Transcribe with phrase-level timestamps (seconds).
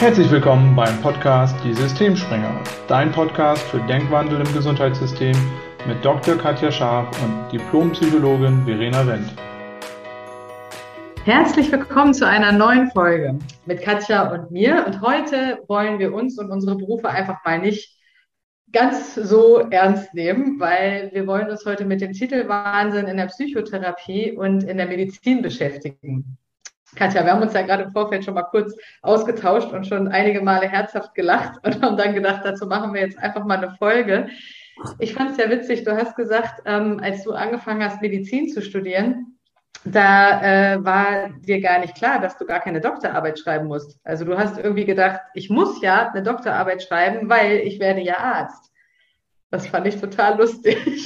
[0.00, 5.34] Herzlich willkommen beim Podcast Die Systemspringer, dein Podcast für Denkwandel im Gesundheitssystem
[5.88, 6.36] mit Dr.
[6.38, 9.34] Katja Scharf und Diplompsychologin Verena Wendt.
[11.24, 14.86] Herzlich willkommen zu einer neuen Folge mit Katja und mir.
[14.86, 17.98] Und heute wollen wir uns und unsere Berufe einfach mal nicht
[18.70, 24.30] ganz so ernst nehmen, weil wir wollen uns heute mit dem Titelwahnsinn in der Psychotherapie
[24.30, 26.38] und in der Medizin beschäftigen.
[26.96, 30.40] Katja, wir haben uns ja gerade im Vorfeld schon mal kurz ausgetauscht und schon einige
[30.40, 34.28] Male herzhaft gelacht und haben dann gedacht, dazu machen wir jetzt einfach mal eine Folge.
[34.98, 38.62] Ich fand es ja witzig, du hast gesagt, ähm, als du angefangen hast, Medizin zu
[38.62, 39.38] studieren,
[39.84, 40.40] da
[40.74, 43.98] äh, war dir gar nicht klar, dass du gar keine Doktorarbeit schreiben musst.
[44.04, 48.18] Also du hast irgendwie gedacht, ich muss ja eine Doktorarbeit schreiben, weil ich werde ja
[48.18, 48.67] Arzt.
[49.50, 50.76] Das fand ich total lustig.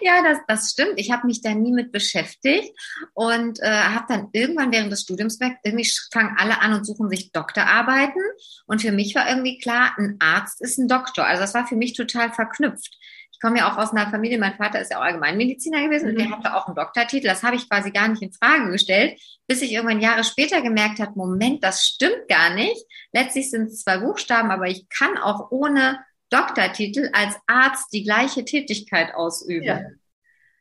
[0.00, 0.94] ja, das, das stimmt.
[0.96, 2.72] Ich habe mich da nie mit beschäftigt
[3.14, 7.08] und äh, habe dann irgendwann während des Studiums gemerkt, irgendwie fangen alle an und suchen
[7.08, 8.22] sich Doktorarbeiten.
[8.66, 11.26] Und für mich war irgendwie klar, ein Arzt ist ein Doktor.
[11.26, 12.96] Also das war für mich total verknüpft.
[13.32, 16.10] Ich komme ja auch aus einer Familie, mein Vater ist ja auch Allgemeinmediziner gewesen mhm.
[16.10, 16.36] und der mhm.
[16.38, 17.26] hatte auch einen Doktortitel.
[17.26, 20.98] Das habe ich quasi gar nicht in Frage gestellt, bis ich irgendwann Jahre später gemerkt
[20.98, 22.84] habe, Moment, das stimmt gar nicht.
[23.12, 26.00] Letztlich sind es zwei Buchstaben, aber ich kann auch ohne
[26.30, 29.64] Doktortitel als Arzt die gleiche Tätigkeit ausüben.
[29.64, 29.80] Ja.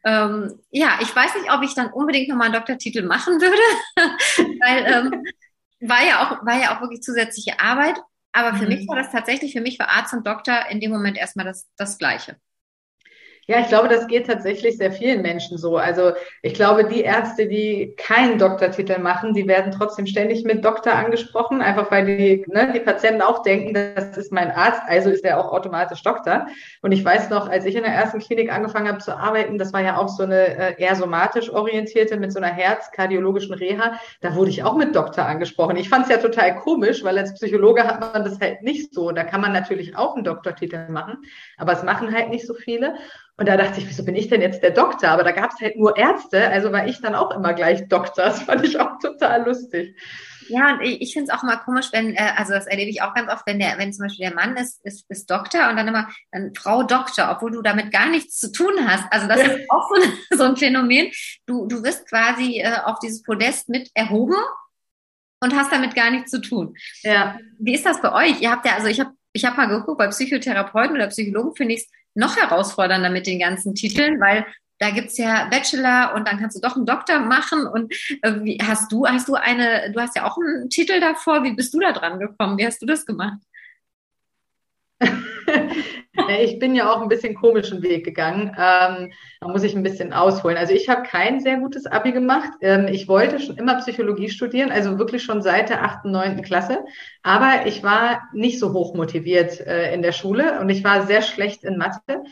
[0.06, 3.58] Ähm, ja, ich weiß nicht, ob ich dann unbedingt nochmal einen Doktortitel machen würde,
[4.62, 5.24] weil ähm,
[5.82, 7.98] war ja auch war ja auch wirklich zusätzliche Arbeit.
[8.32, 8.70] Aber für mhm.
[8.70, 11.68] mich war das tatsächlich, für mich war Arzt und Doktor in dem Moment erstmal das,
[11.76, 12.38] das Gleiche.
[13.50, 15.78] Ja, ich glaube, das geht tatsächlich sehr vielen Menschen so.
[15.78, 20.92] Also ich glaube, die Ärzte, die keinen Doktortitel machen, die werden trotzdem ständig mit Doktor
[20.92, 25.24] angesprochen, einfach weil die, ne, die Patienten auch denken, das ist mein Arzt, also ist
[25.24, 26.48] er auch automatisch Doktor.
[26.82, 29.72] Und ich weiß noch, als ich in der ersten Klinik angefangen habe zu arbeiten, das
[29.72, 34.36] war ja auch so eine äh, eher somatisch orientierte mit so einer herzkardiologischen Reha, da
[34.36, 35.78] wurde ich auch mit Doktor angesprochen.
[35.78, 39.12] Ich fand es ja total komisch, weil als Psychologe hat man das halt nicht so.
[39.12, 41.20] Da kann man natürlich auch einen Doktortitel machen,
[41.56, 42.96] aber es machen halt nicht so viele.
[43.40, 45.10] Und da dachte ich, wieso bin ich denn jetzt der Doktor?
[45.10, 48.26] Aber da gab es halt nur Ärzte, also war ich dann auch immer gleich Doktor.
[48.26, 49.96] Das fand ich auch total lustig.
[50.50, 53.02] Ja, und ich, ich finde es auch immer komisch, wenn, äh, also das erlebe ich
[53.02, 55.76] auch ganz oft, wenn der, wenn zum Beispiel der Mann ist, ist, ist Doktor und
[55.76, 59.04] dann immer dann Frau Doktor, obwohl du damit gar nichts zu tun hast.
[59.12, 59.48] Also das ja.
[59.48, 60.02] ist auch so,
[60.38, 61.12] so ein Phänomen.
[61.46, 64.38] Du, du wirst quasi äh, auf dieses Podest mit erhoben
[65.42, 66.76] und hast damit gar nichts zu tun.
[67.04, 67.38] Ja.
[67.60, 68.42] Wie ist das bei euch?
[68.42, 71.76] Ihr habt ja, also ich habe ich hab mal geguckt, bei Psychotherapeuten oder Psychologen finde
[71.76, 74.46] ich es noch herausfordernder mit den ganzen Titeln, weil
[74.80, 77.66] da gibt's ja Bachelor und dann kannst du doch einen Doktor machen.
[77.66, 81.44] Und äh, wie, hast du, hast du eine, du hast ja auch einen Titel davor.
[81.44, 82.58] Wie bist du da dran gekommen?
[82.58, 83.40] Wie hast du das gemacht?
[86.42, 88.56] ich bin ja auch ein bisschen komischen Weg gegangen.
[88.58, 90.58] Ähm, da muss ich ein bisschen ausholen.
[90.58, 92.52] Also ich habe kein sehr gutes Abi gemacht.
[92.62, 96.86] Ähm, ich wollte schon immer Psychologie studieren, also wirklich schon seit der achten, neunten Klasse.
[97.24, 101.22] Aber ich war nicht so hoch motiviert äh, in der Schule und ich war sehr
[101.22, 102.24] schlecht in Mathe.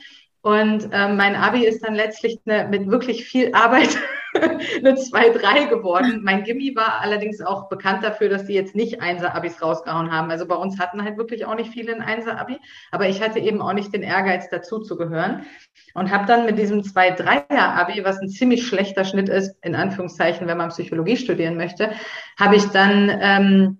[0.41, 3.97] Und ähm, mein Abi ist dann letztlich eine, mit wirklich viel Arbeit
[4.77, 6.21] eine 2-3 geworden.
[6.23, 10.29] Mein Gimmi war allerdings auch bekannt dafür, dass die jetzt nicht Einser-Abis rausgehauen haben.
[10.31, 12.57] Also bei uns hatten halt wirklich auch nicht viele ein Einser-Abi,
[12.91, 15.45] aber ich hatte eben auch nicht den Ehrgeiz, dazu zu gehören.
[15.93, 20.57] Und habe dann mit diesem 2-3er-Abi, was ein ziemlich schlechter Schnitt ist, in Anführungszeichen, wenn
[20.57, 21.91] man Psychologie studieren möchte,
[22.39, 23.11] habe ich dann...
[23.21, 23.77] Ähm,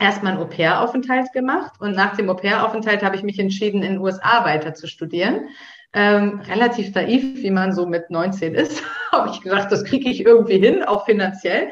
[0.00, 4.44] erstmal einen Au-pair-Aufenthalt gemacht und nach dem Au-pair-Aufenthalt habe ich mich entschieden, in den USA
[4.44, 5.48] weiter zu studieren
[5.94, 8.82] ähm, relativ naiv, wie man so mit 19 ist,
[9.12, 11.68] habe ich gedacht, das kriege ich irgendwie hin, auch finanziell.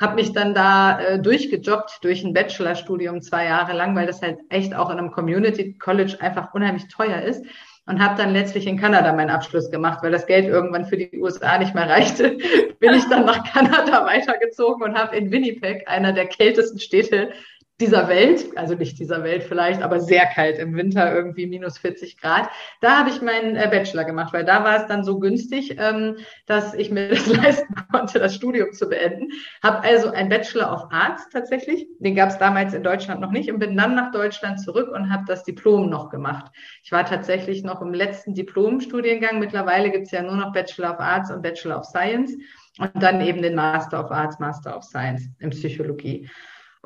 [0.00, 4.38] Habe mich dann da äh, durchgejobbt durch ein Bachelorstudium zwei Jahre lang, weil das halt
[4.48, 7.44] echt auch in einem Community College einfach unheimlich teuer ist.
[7.86, 11.20] Und habe dann letztlich in Kanada meinen Abschluss gemacht, weil das Geld irgendwann für die
[11.20, 12.38] USA nicht mehr reichte.
[12.80, 17.32] Bin ich dann nach Kanada weitergezogen und habe in Winnipeg, einer der kältesten Städte
[17.80, 22.20] dieser Welt, also nicht dieser Welt vielleicht, aber sehr kalt im Winter, irgendwie minus 40
[22.20, 22.48] Grad.
[22.80, 26.18] Da habe ich meinen äh, Bachelor gemacht, weil da war es dann so günstig, ähm,
[26.46, 29.32] dass ich mir das leisten konnte, das Studium zu beenden.
[29.60, 33.50] Habe also einen Bachelor of Arts tatsächlich, den gab es damals in Deutschland noch nicht
[33.50, 36.52] und bin dann nach Deutschland zurück und habe das Diplom noch gemacht.
[36.84, 39.40] Ich war tatsächlich noch im letzten Diplomstudiengang.
[39.40, 42.36] Mittlerweile gibt es ja nur noch Bachelor of Arts und Bachelor of Science
[42.78, 46.28] und dann eben den Master of Arts, Master of Science in Psychologie.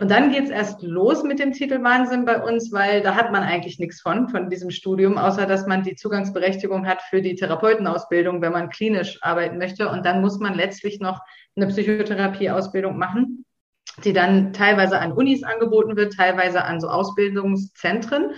[0.01, 3.43] Und dann geht's erst los mit dem Titel Wahnsinn bei uns, weil da hat man
[3.43, 8.41] eigentlich nichts von, von diesem Studium, außer dass man die Zugangsberechtigung hat für die Therapeutenausbildung,
[8.41, 9.89] wenn man klinisch arbeiten möchte.
[9.89, 11.21] Und dann muss man letztlich noch
[11.57, 13.45] eine Psychotherapieausbildung machen,
[14.05, 18.35] die dann teilweise an Unis angeboten wird, teilweise an so Ausbildungszentren.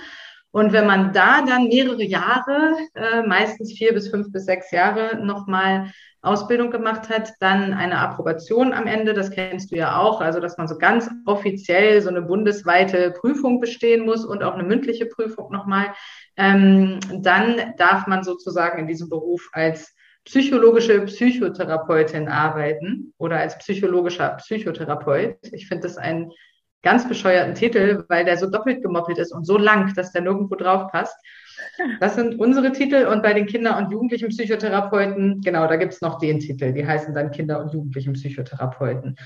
[0.52, 5.24] Und wenn man da dann mehrere Jahre, äh, meistens vier bis fünf bis sechs Jahre
[5.24, 5.92] nochmal
[6.22, 10.58] Ausbildung gemacht hat, dann eine Approbation am Ende, das kennst du ja auch, also dass
[10.58, 15.50] man so ganz offiziell so eine bundesweite Prüfung bestehen muss und auch eine mündliche Prüfung
[15.50, 15.94] nochmal,
[16.36, 19.94] ähm, dann darf man sozusagen in diesem Beruf als
[20.24, 25.38] psychologische Psychotherapeutin arbeiten oder als psychologischer Psychotherapeut.
[25.52, 26.30] Ich finde das ein
[26.82, 30.54] ganz bescheuerten Titel, weil der so doppelt gemoppelt ist und so lang, dass der nirgendwo
[30.54, 31.16] drauf passt.
[32.00, 36.00] Das sind unsere Titel und bei den Kinder- und Jugendlichen Psychotherapeuten, genau, da gibt es
[36.00, 39.16] noch den Titel, die heißen dann Kinder- und Jugendlichen Psychotherapeuten.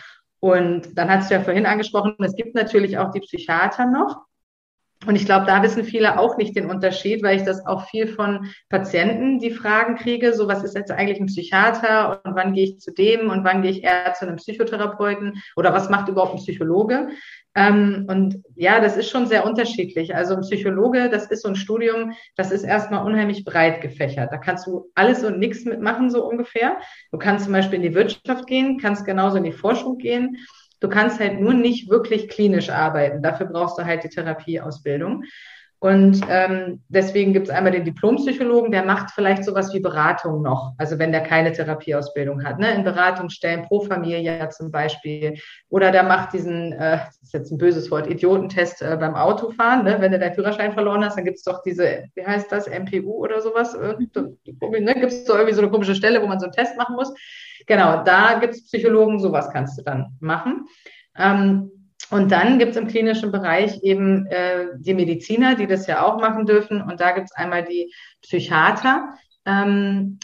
[0.41, 4.27] Und dann hast du ja vorhin angesprochen, es gibt natürlich auch die Psychiater noch.
[5.07, 8.07] Und ich glaube, da wissen viele auch nicht den Unterschied, weil ich das auch viel
[8.07, 12.65] von Patienten die Fragen kriege, so was ist jetzt eigentlich ein Psychiater und wann gehe
[12.65, 16.35] ich zu dem und wann gehe ich eher zu einem Psychotherapeuten oder was macht überhaupt
[16.35, 17.09] ein Psychologe?
[17.57, 20.15] Ähm, und ja, das ist schon sehr unterschiedlich.
[20.15, 24.33] Also ein Psychologe, das ist so ein Studium, das ist erstmal unheimlich breit gefächert.
[24.33, 26.79] Da kannst du alles und nichts mitmachen, so ungefähr.
[27.13, 30.39] Du kannst zum Beispiel in die Wirtschaft gehen, kannst genauso in die Forschung gehen.
[30.85, 33.23] Du kannst halt nur nicht wirklich klinisch arbeiten.
[33.23, 35.25] Dafür brauchst du halt die Therapieausbildung.
[35.85, 40.73] Und ähm, deswegen gibt es einmal den Diplompsychologen, der macht vielleicht sowas wie Beratung noch,
[40.79, 42.75] also wenn der keine Therapieausbildung hat, ne?
[42.75, 45.35] in Beratungsstellen pro Familie zum Beispiel.
[45.69, 49.85] Oder der macht diesen, äh, das ist jetzt ein böses Wort, Idiotentest äh, beim Autofahren.
[49.85, 49.97] Ne?
[50.01, 53.23] Wenn du deinen Führerschein verloren hast, dann gibt es doch diese, wie heißt das, MPU
[53.23, 53.79] oder sowas.
[53.79, 53.95] Ne?
[53.99, 57.13] Gibt es so irgendwie so eine komische Stelle, wo man so einen Test machen muss.
[57.67, 60.65] Genau, da gibt es Psychologen, sowas kannst du dann machen.
[61.19, 61.71] Ähm,
[62.11, 66.21] und dann gibt es im klinischen Bereich eben äh, die Mediziner, die das ja auch
[66.21, 66.83] machen dürfen.
[66.83, 67.93] Und da gibt es einmal die
[68.23, 69.15] Psychiater.
[69.47, 70.19] Ähm,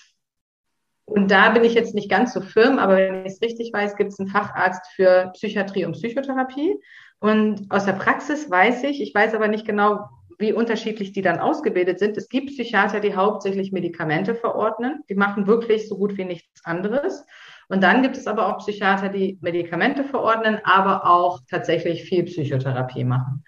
[1.07, 3.97] und da bin ich jetzt nicht ganz so firm, aber wenn ich es richtig weiß,
[3.97, 6.77] gibt es einen Facharzt für Psychiatrie und Psychotherapie.
[7.19, 11.39] Und aus der Praxis weiß ich, ich weiß aber nicht genau, wie unterschiedlich die dann
[11.39, 12.17] ausgebildet sind.
[12.17, 15.03] Es gibt Psychiater, die hauptsächlich Medikamente verordnen.
[15.09, 17.27] Die machen wirklich so gut wie nichts anderes.
[17.71, 23.05] Und dann gibt es aber auch Psychiater, die Medikamente verordnen, aber auch tatsächlich viel Psychotherapie
[23.05, 23.45] machen.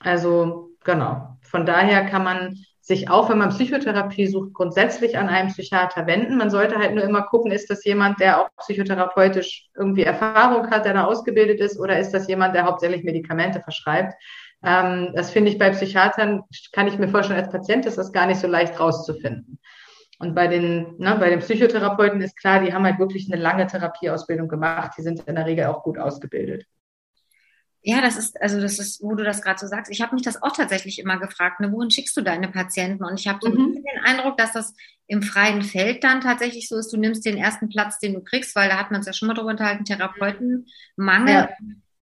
[0.00, 1.36] Also genau.
[1.42, 6.38] Von daher kann man sich auch, wenn man Psychotherapie sucht, grundsätzlich an einen Psychiater wenden.
[6.38, 10.86] Man sollte halt nur immer gucken, ist das jemand, der auch psychotherapeutisch irgendwie Erfahrung hat,
[10.86, 14.14] der da ausgebildet ist, oder ist das jemand, der hauptsächlich Medikamente verschreibt?
[14.64, 18.26] Ähm, das finde ich bei Psychiatern, kann ich mir vorstellen, als Patient ist das gar
[18.26, 19.58] nicht so leicht rauszufinden.
[20.22, 23.66] Und bei den, ne, bei den Psychotherapeuten ist klar, die haben halt wirklich eine lange
[23.66, 24.92] Therapieausbildung gemacht.
[24.96, 26.64] Die sind in der Regel auch gut ausgebildet.
[27.82, 29.90] Ja, das ist, also das ist, wo du das gerade so sagst.
[29.90, 33.02] Ich habe mich das auch tatsächlich immer gefragt, ne, wohin schickst du deine Patienten?
[33.02, 33.74] Und ich habe so mhm.
[33.74, 34.76] den Eindruck, dass das
[35.08, 38.54] im freien Feld dann tatsächlich so ist, du nimmst den ersten Platz, den du kriegst,
[38.54, 41.34] weil da hat man es ja schon mal drüber unterhalten, Therapeutenmangel.
[41.34, 41.48] Ja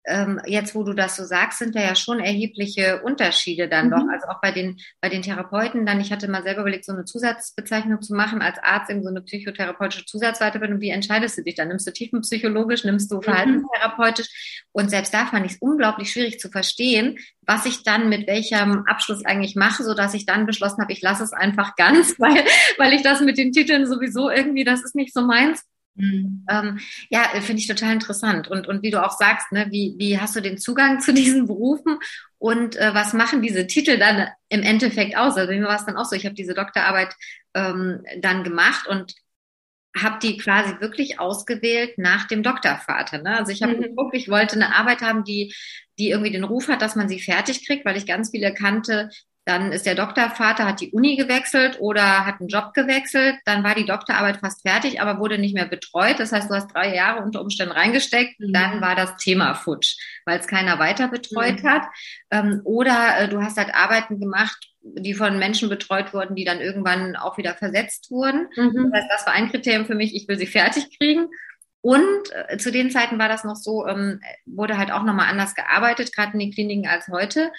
[0.05, 3.91] ähm, jetzt, wo du das so sagst, sind da ja schon erhebliche Unterschiede dann mhm.
[3.91, 4.05] doch.
[4.11, 7.05] Also auch bei den, bei den Therapeuten dann, ich hatte mal selber überlegt, so eine
[7.05, 10.81] Zusatzbezeichnung zu machen als Arzt, eben so eine psychotherapeutische Zusatzweiterbildung.
[10.81, 11.69] Wie entscheidest du dich dann?
[11.69, 13.23] Nimmst du tiefenpsychologisch, nimmst du mhm.
[13.23, 14.63] verhaltenstherapeutisch?
[14.71, 18.85] Und selbst da fand ich es unglaublich schwierig zu verstehen, was ich dann mit welchem
[18.85, 22.43] Abschluss eigentlich mache, so dass ich dann beschlossen habe, ich lasse es einfach ganz, weil,
[22.77, 25.63] weil ich das mit den Titeln sowieso irgendwie, das ist nicht so meins.
[25.95, 26.45] Mhm.
[26.49, 26.79] Ähm,
[27.09, 28.47] ja, finde ich total interessant.
[28.47, 31.47] Und, und wie du auch sagst, ne, wie, wie hast du den Zugang zu diesen
[31.47, 31.99] Berufen
[32.37, 35.37] und äh, was machen diese Titel dann im Endeffekt aus?
[35.37, 37.13] Also mir war es dann auch so, ich habe diese Doktorarbeit
[37.53, 39.13] ähm, dann gemacht und
[39.95, 43.19] habe die quasi wirklich ausgewählt nach dem Doktorvater.
[43.19, 43.37] Ne?
[43.37, 43.81] Also ich habe mhm.
[43.81, 45.53] geguckt, ich wollte eine Arbeit haben, die,
[45.99, 49.09] die irgendwie den Ruf hat, dass man sie fertig kriegt, weil ich ganz viele kannte,
[49.45, 53.35] dann ist der Doktorvater, hat die Uni gewechselt oder hat einen Job gewechselt.
[53.45, 56.19] Dann war die Doktorarbeit fast fertig, aber wurde nicht mehr betreut.
[56.19, 58.39] Das heißt, du hast drei Jahre unter Umständen reingesteckt.
[58.39, 58.53] Mhm.
[58.53, 61.67] Dann war das Thema futsch, weil es keiner weiter betreut mhm.
[61.67, 61.83] hat.
[62.31, 66.61] Ähm, oder äh, du hast halt Arbeiten gemacht, die von Menschen betreut wurden, die dann
[66.61, 68.47] irgendwann auch wieder versetzt wurden.
[68.55, 68.91] Mhm.
[68.91, 70.15] Das heißt, das war ein Kriterium für mich.
[70.15, 71.27] Ich will sie fertig kriegen.
[71.81, 75.53] Und äh, zu den Zeiten war das noch so, ähm, wurde halt auch nochmal anders
[75.53, 77.51] gearbeitet, gerade in den Kliniken als heute.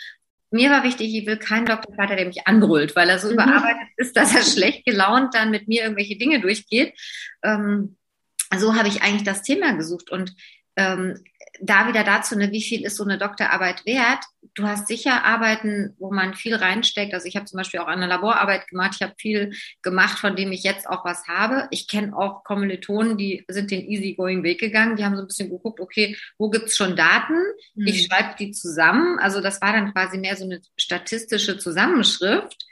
[0.55, 3.35] Mir war wichtig, ich will keinen Doktorvater, der mich anbrüllt, weil er so mhm.
[3.35, 6.95] überarbeitet ist, dass er schlecht gelaunt dann mit mir irgendwelche Dinge durchgeht.
[7.43, 7.97] Ähm,
[8.57, 10.11] so habe ich eigentlich das Thema gesucht.
[10.11, 10.33] Und
[10.77, 11.19] ähm,
[11.61, 14.25] da wieder dazu, ne, wie viel ist so eine Doktorarbeit wert?
[14.55, 17.15] Du hast sicher Arbeiten, wo man viel reinsteckt.
[17.15, 18.93] Also ich habe zum Beispiel auch eine Laborarbeit gemacht.
[18.97, 21.67] Ich habe viel gemacht, von dem ich jetzt auch was habe.
[21.71, 24.97] Ich kenne auch Kommilitonen, die sind den easygoing Weg gegangen.
[24.97, 27.37] Die haben so ein bisschen geguckt, okay, wo gibt's schon Daten?
[27.75, 27.87] Mhm.
[27.87, 29.19] Ich schreibe die zusammen.
[29.19, 32.67] Also das war dann quasi mehr so eine statistische Zusammenschrift,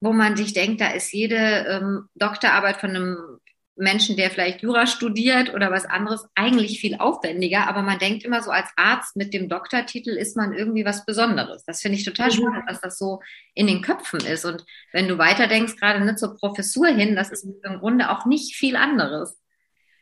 [0.00, 3.38] wo man sich denkt, da ist jede ähm, Doktorarbeit von einem
[3.78, 7.68] Menschen, der vielleicht Jura studiert oder was anderes, eigentlich viel aufwendiger.
[7.68, 11.64] Aber man denkt immer so, als Arzt mit dem Doktortitel ist man irgendwie was Besonderes.
[11.64, 12.32] Das finde ich total mhm.
[12.32, 13.20] spannend, dass das so
[13.54, 14.44] in den Köpfen ist.
[14.44, 18.54] Und wenn du weiterdenkst, gerade nicht zur Professur hin, das ist im Grunde auch nicht
[18.54, 19.38] viel anderes.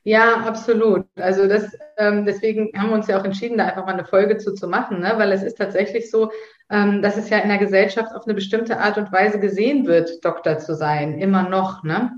[0.07, 1.05] Ja, absolut.
[1.17, 4.39] Also das, ähm, deswegen haben wir uns ja auch entschieden, da einfach mal eine Folge
[4.39, 5.15] zu, zu machen, ne?
[5.17, 6.31] weil es ist tatsächlich so,
[6.71, 10.25] ähm, dass es ja in der Gesellschaft auf eine bestimmte Art und Weise gesehen wird,
[10.25, 11.83] Doktor zu sein, immer noch.
[11.83, 12.13] Ne?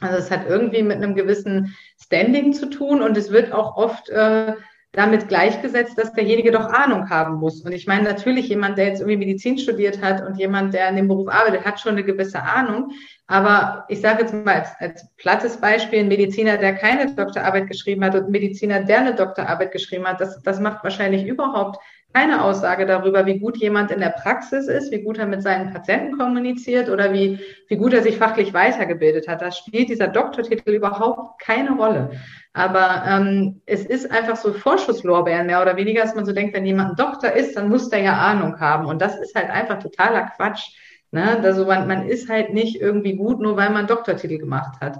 [0.00, 4.08] Also es hat irgendwie mit einem gewissen Standing zu tun und es wird auch oft
[4.10, 4.54] äh,
[4.96, 7.60] damit gleichgesetzt, dass derjenige doch Ahnung haben muss.
[7.60, 10.96] Und ich meine, natürlich jemand, der jetzt irgendwie Medizin studiert hat und jemand, der in
[10.96, 12.92] dem Beruf arbeitet, hat schon eine gewisse Ahnung.
[13.26, 18.04] Aber ich sage jetzt mal als, als plattes Beispiel, ein Mediziner, der keine Doktorarbeit geschrieben
[18.04, 21.78] hat und ein Mediziner, der eine Doktorarbeit geschrieben hat, das, das macht wahrscheinlich überhaupt
[22.16, 25.70] keine Aussage darüber, wie gut jemand in der Praxis ist, wie gut er mit seinen
[25.70, 29.42] Patienten kommuniziert oder wie, wie gut er sich fachlich weitergebildet hat.
[29.42, 32.12] Da spielt dieser Doktortitel überhaupt keine Rolle.
[32.54, 36.64] Aber ähm, es ist einfach so Vorschusslorbeeren mehr oder weniger, dass man so denkt, wenn
[36.64, 38.86] jemand ein Doktor ist, dann muss der ja Ahnung haben.
[38.86, 40.70] Und das ist halt einfach totaler Quatsch.
[41.10, 41.38] Ne?
[41.42, 44.96] Also man, man ist halt nicht irgendwie gut, nur weil man Doktortitel gemacht hat.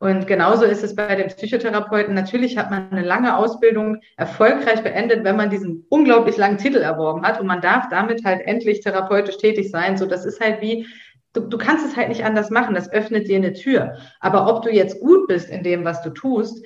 [0.00, 2.14] Und genauso ist es bei den Psychotherapeuten.
[2.14, 7.22] Natürlich hat man eine lange Ausbildung erfolgreich beendet, wenn man diesen unglaublich langen Titel erworben
[7.22, 9.98] hat und man darf damit halt endlich therapeutisch tätig sein.
[9.98, 10.86] So, das ist halt wie,
[11.34, 12.74] du, du kannst es halt nicht anders machen.
[12.74, 13.98] Das öffnet dir eine Tür.
[14.20, 16.64] Aber ob du jetzt gut bist in dem, was du tust,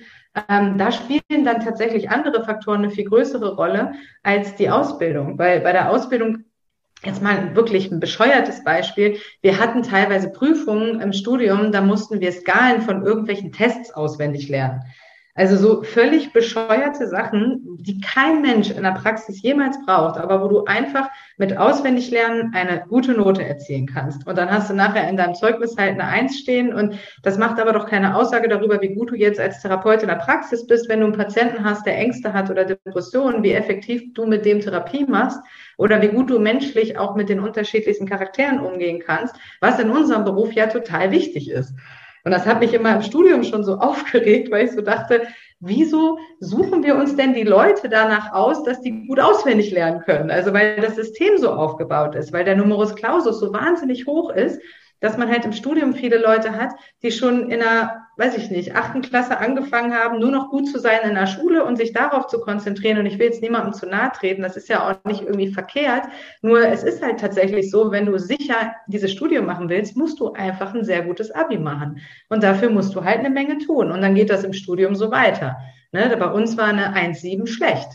[0.49, 5.41] ähm, da spielen dann tatsächlich andere Faktoren eine viel größere Rolle als die Ausbildung.
[5.41, 6.45] Weil bei der Ausbildung
[7.04, 9.18] Jetzt mal wirklich ein bescheuertes Beispiel.
[9.42, 14.82] Wir hatten teilweise Prüfungen im Studium, da mussten wir Skalen von irgendwelchen Tests auswendig lernen.
[15.37, 20.47] Also so völlig bescheuerte Sachen, die kein Mensch in der Praxis jemals braucht, aber wo
[20.47, 24.29] du einfach mit Auswendiglernen eine gute Note erzielen kannst.
[24.29, 27.59] Und dann hast du nachher in deinem Zeugnis halt eine Eins stehen und das macht
[27.59, 30.88] aber doch keine Aussage darüber, wie gut du jetzt als Therapeut in der Praxis bist,
[30.88, 34.61] wenn du einen Patienten hast, der Ängste hat oder Depressionen, wie effektiv du mit dem
[34.61, 35.41] Therapie machst
[35.79, 40.25] oder wie gut du menschlich auch mit den unterschiedlichsten Charakteren umgehen kannst, was in unserem
[40.25, 41.75] Beruf ja total wichtig ist.
[42.25, 45.23] Und das hat mich immer im Studium schon so aufgeregt, weil ich so dachte,
[45.61, 50.31] wieso suchen wir uns denn die Leute danach aus, dass die gut auswendig lernen können?
[50.31, 54.61] Also weil das System so aufgebaut ist, weil der Numerus Clausus so wahnsinnig hoch ist,
[55.01, 56.71] dass man halt im Studium viele Leute hat,
[57.03, 60.79] die schon in einer, weiß ich nicht, achten Klasse angefangen haben, nur noch gut zu
[60.79, 62.99] sein in der Schule und sich darauf zu konzentrieren.
[62.99, 66.05] Und ich will jetzt niemandem zu nahe treten, das ist ja auch nicht irgendwie verkehrt.
[66.43, 70.33] Nur es ist halt tatsächlich so, wenn du sicher dieses Studium machen willst, musst du
[70.33, 72.01] einfach ein sehr gutes Abi machen.
[72.29, 73.91] Und dafür musst du halt eine Menge tun.
[73.91, 75.57] Und dann geht das im Studium so weiter.
[75.93, 76.17] Ne?
[76.19, 77.89] Bei uns war eine 1,7 schlecht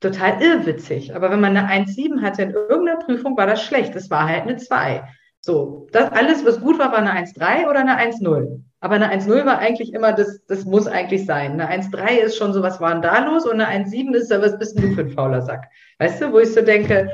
[0.00, 1.14] total irrwitzig.
[1.14, 3.94] Aber wenn man eine 1,7 hatte in irgendeiner Prüfung, war das schlecht.
[3.94, 5.02] Das war halt eine 2.
[5.48, 8.60] So, das alles, was gut war, war eine 1,3 oder eine 1,0.
[8.80, 11.58] Aber eine 1,0 war eigentlich immer, das, das muss eigentlich sein.
[11.58, 13.46] Eine 1,3 ist schon so, was war denn da los?
[13.46, 15.68] Und eine 1,7 ist, was bist denn du für ein fauler Sack?
[16.00, 17.10] Weißt du, wo ich so denke,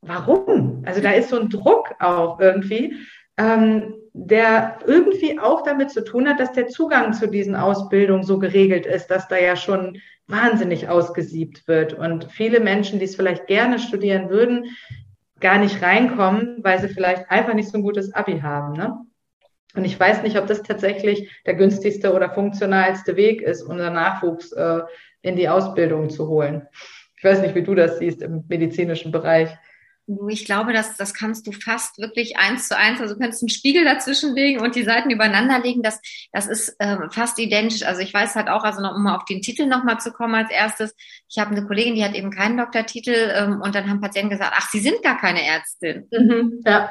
[0.00, 0.82] warum?
[0.84, 2.96] Also da ist so ein Druck auch irgendwie,
[3.36, 8.40] ähm, der irgendwie auch damit zu tun hat, dass der Zugang zu diesen Ausbildungen so
[8.40, 11.94] geregelt ist, dass da ja schon wahnsinnig ausgesiebt wird.
[11.94, 14.64] Und viele Menschen, die es vielleicht gerne studieren würden,
[15.42, 18.72] gar nicht reinkommen, weil sie vielleicht einfach nicht so ein gutes Abi haben.
[18.72, 18.96] Ne?
[19.74, 24.52] Und ich weiß nicht, ob das tatsächlich der günstigste oder funktionalste Weg ist, unser Nachwuchs
[24.52, 24.80] äh,
[25.20, 26.66] in die Ausbildung zu holen.
[27.16, 29.50] Ich weiß nicht, wie du das siehst im medizinischen Bereich.
[30.30, 33.48] Ich glaube, das, das kannst du fast wirklich eins zu eins, also du kannst einen
[33.48, 35.82] Spiegel dazwischen legen und die Seiten übereinander legen.
[35.82, 36.00] Das,
[36.32, 37.82] das ist ähm, fast identisch.
[37.84, 40.34] Also ich weiß halt auch, also noch, um mal auf den Titel nochmal zu kommen
[40.34, 40.94] als erstes.
[41.28, 44.52] Ich habe eine Kollegin, die hat eben keinen Doktortitel ähm, und dann haben Patienten gesagt,
[44.56, 46.08] ach, sie sind gar keine Ärztin.
[46.10, 46.90] Mhm, ja.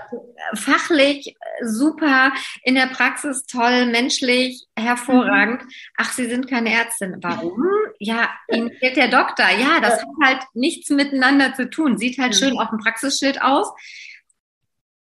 [0.56, 2.32] Fachlich äh, super,
[2.64, 5.64] in der Praxis toll, menschlich hervorragend.
[5.64, 5.70] Mhm.
[5.98, 7.18] Ach, sie sind keine Ärztin.
[7.22, 7.64] Warum?
[8.00, 9.46] Ja, ihnen fehlt der Doktor.
[9.60, 10.02] Ja, das ja.
[10.02, 11.98] hat halt nichts miteinander zu tun.
[11.98, 12.38] Sieht halt mhm.
[12.38, 13.68] schön auf dem Praxisschild aus.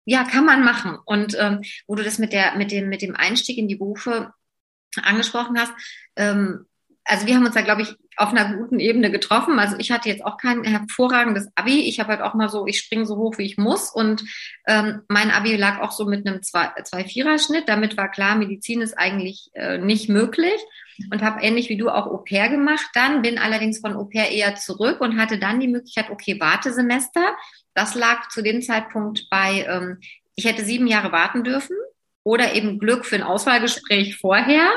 [0.06, 0.98] Ja, kann man machen.
[1.06, 4.32] Und ähm, wo du das mit der, mit dem, mit dem Einstieg in die Berufe
[4.96, 5.74] angesprochen hast,
[6.16, 6.66] ähm,
[7.08, 9.60] also wir haben uns da, glaube ich, auf einer guten Ebene getroffen.
[9.60, 11.88] Also ich hatte jetzt auch kein hervorragendes Abi.
[11.88, 13.90] Ich habe halt auch mal so, ich springe so hoch, wie ich muss.
[13.90, 14.24] Und
[14.68, 17.70] ähm, mein Abi lag auch so mit einem 2-4er-Schnitt.
[17.70, 20.60] Damit war klar, Medizin ist eigentlich äh, nicht möglich.
[21.12, 24.32] Und habe ähnlich wie du auch Au pair gemacht dann, bin allerdings von Au pair
[24.32, 27.36] eher zurück und hatte dann die Möglichkeit, okay, Wartesemester.
[27.76, 30.00] Das lag zu dem Zeitpunkt bei, ähm,
[30.36, 31.78] ich hätte sieben Jahre warten dürfen
[32.24, 34.72] oder eben Glück für ein Auswahlgespräch vorher.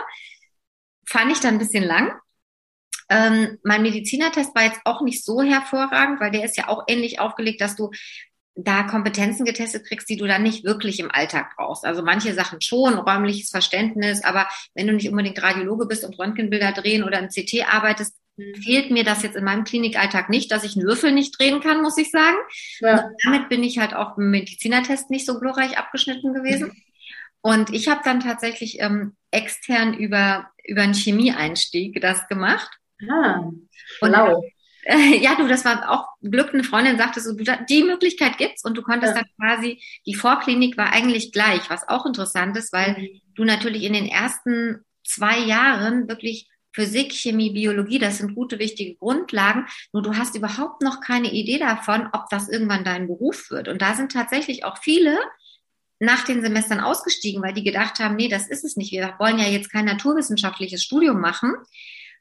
[1.10, 2.12] Fand ich dann ein bisschen lang.
[3.08, 7.18] Ähm, mein Medizinertest war jetzt auch nicht so hervorragend, weil der ist ja auch ähnlich
[7.18, 7.90] aufgelegt, dass du
[8.54, 11.84] da Kompetenzen getestet kriegst, die du dann nicht wirklich im Alltag brauchst.
[11.84, 16.72] Also manche Sachen schon, räumliches Verständnis, aber wenn du nicht unbedingt Radiologe bist und Röntgenbilder
[16.72, 18.54] drehen oder im CT arbeitest, mhm.
[18.54, 21.82] fehlt mir das jetzt in meinem Klinikalltag nicht, dass ich einen Würfel nicht drehen kann,
[21.82, 22.36] muss ich sagen.
[22.80, 23.10] Ja.
[23.24, 26.68] damit bin ich halt auch im Medizinertest nicht so glorreich abgeschnitten gewesen.
[26.68, 26.82] Mhm.
[27.42, 32.70] Und ich habe dann tatsächlich ähm, extern über, über einen Chemieeinstieg das gemacht.
[33.08, 33.50] Ah,
[33.98, 34.36] schlau.
[34.36, 34.44] Und
[35.20, 36.54] ja, du, das war auch Glück.
[36.54, 39.22] Eine Freundin sagte so, du, die Möglichkeit gibt's und du konntest ja.
[39.22, 43.20] dann quasi, die Vorklinik war eigentlich gleich, was auch interessant ist, weil mhm.
[43.34, 48.94] du natürlich in den ersten zwei Jahren wirklich Physik, Chemie, Biologie, das sind gute, wichtige
[48.94, 49.66] Grundlagen.
[49.92, 53.66] Nur du hast überhaupt noch keine Idee davon, ob das irgendwann dein Beruf wird.
[53.66, 55.18] Und da sind tatsächlich auch viele
[56.00, 58.90] nach den Semestern ausgestiegen, weil die gedacht haben, nee, das ist es nicht.
[58.90, 61.54] Wir wollen ja jetzt kein naturwissenschaftliches Studium machen.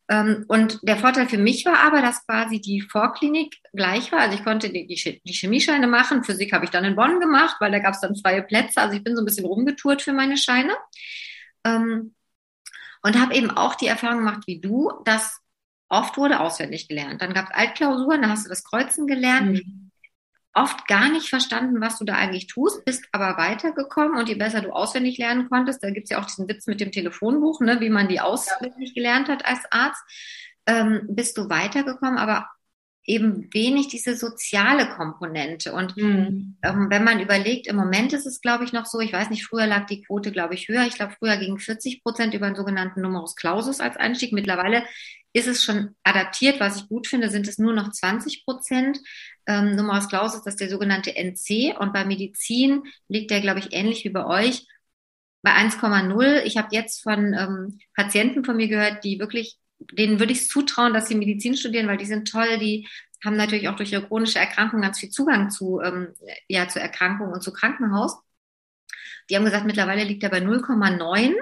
[0.10, 4.20] Ähm, und der Vorteil für mich war aber, dass quasi die Vorklinik gleich war.
[4.20, 6.26] Also ich konnte die, Chemiescheine machen.
[6.26, 8.82] Physik habe ich dann in Bonn gemacht, weil da gab es dann freie Plätze.
[8.82, 10.76] Also ich bin so ein bisschen rumgetourt für meine Scheine.
[11.64, 12.14] Ähm,
[13.02, 15.40] und habe eben auch die Erfahrung gemacht wie du, dass
[15.88, 17.22] oft wurde auswendig gelernt.
[17.22, 19.64] Dann gab es Altklausuren, da hast du das Kreuzen gelernt.
[19.64, 19.88] Mhm
[20.62, 24.62] oft gar nicht verstanden, was du da eigentlich tust, bist aber weitergekommen und je besser
[24.62, 27.89] du auswendig lernen konntest, da gibt's ja auch diesen Witz mit dem Telefonbuch, ne, wie
[27.89, 30.01] man die auswendig gelernt hat als Arzt,
[30.66, 32.48] ähm, bist du weitergekommen, aber
[33.10, 35.74] eben wenig diese soziale Komponente.
[35.74, 36.58] Und mhm.
[36.62, 39.46] ähm, wenn man überlegt, im Moment ist es, glaube ich, noch so, ich weiß nicht,
[39.46, 40.86] früher lag die Quote, glaube ich, höher.
[40.86, 44.32] Ich glaube, früher gingen 40 Prozent über einen sogenannten Numerus Clausus als Einstieg.
[44.32, 44.84] Mittlerweile
[45.34, 46.60] ist es schon adaptiert.
[46.60, 49.00] Was ich gut finde, sind es nur noch 20 Prozent.
[49.46, 49.78] Ähm,
[50.10, 51.78] Clausus, das ist der sogenannte NC.
[51.80, 54.68] Und bei Medizin liegt der, glaube ich, ähnlich wie bei euch
[55.42, 56.42] bei 1,0.
[56.44, 60.48] Ich habe jetzt von ähm, Patienten von mir gehört, die wirklich, denen würde ich es
[60.48, 62.88] zutrauen, dass sie Medizin studieren, weil die sind toll, die
[63.24, 66.14] haben natürlich auch durch ihre chronische Erkrankung ganz viel Zugang zu, ähm,
[66.48, 68.18] ja, zur Erkrankung und zu Krankenhaus.
[69.30, 71.36] Die haben gesagt, mittlerweile liegt er bei 0,9.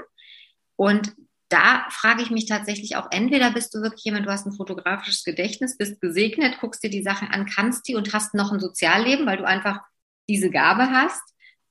[0.75, 1.15] Und
[1.49, 5.23] da frage ich mich tatsächlich auch, entweder bist du wirklich jemand, du hast ein fotografisches
[5.23, 9.25] Gedächtnis, bist gesegnet, guckst dir die Sachen an, kannst die und hast noch ein Sozialleben,
[9.25, 9.79] weil du einfach
[10.27, 11.21] diese Gabe hast,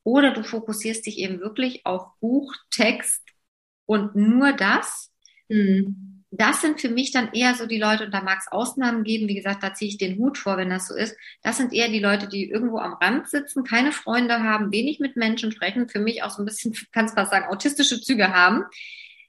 [0.02, 3.22] oder du fokussierst dich eben wirklich auf Buch, Text
[3.86, 5.10] und nur das.
[5.48, 6.24] Mhm.
[6.30, 9.28] Das sind für mich dann eher so die Leute, und da mag es Ausnahmen geben,
[9.28, 11.16] wie gesagt, da ziehe ich den Hut vor, wenn das so ist.
[11.42, 15.16] Das sind eher die Leute, die irgendwo am Rand sitzen, keine Freunde haben, wenig mit
[15.16, 18.64] Menschen sprechen, für mich auch so ein bisschen, kannst fast sagen, autistische Züge haben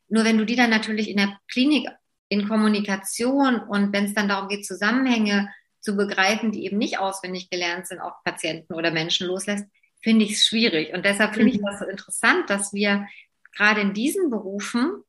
[0.10, 1.88] nur wenn du die dann natürlich in der Klinik
[2.30, 7.50] in Kommunikation und wenn es dann darum geht, Zusammenhänge zu begreifen, die eben nicht auswendig
[7.50, 9.66] gelernt sind, auf Patienten oder Menschen loslässt,
[10.02, 10.94] finde ich es schwierig.
[10.94, 11.66] Und deshalb finde ich mhm.
[11.66, 13.08] das so interessant, dass wir
[13.56, 15.04] gerade in diesen Berufen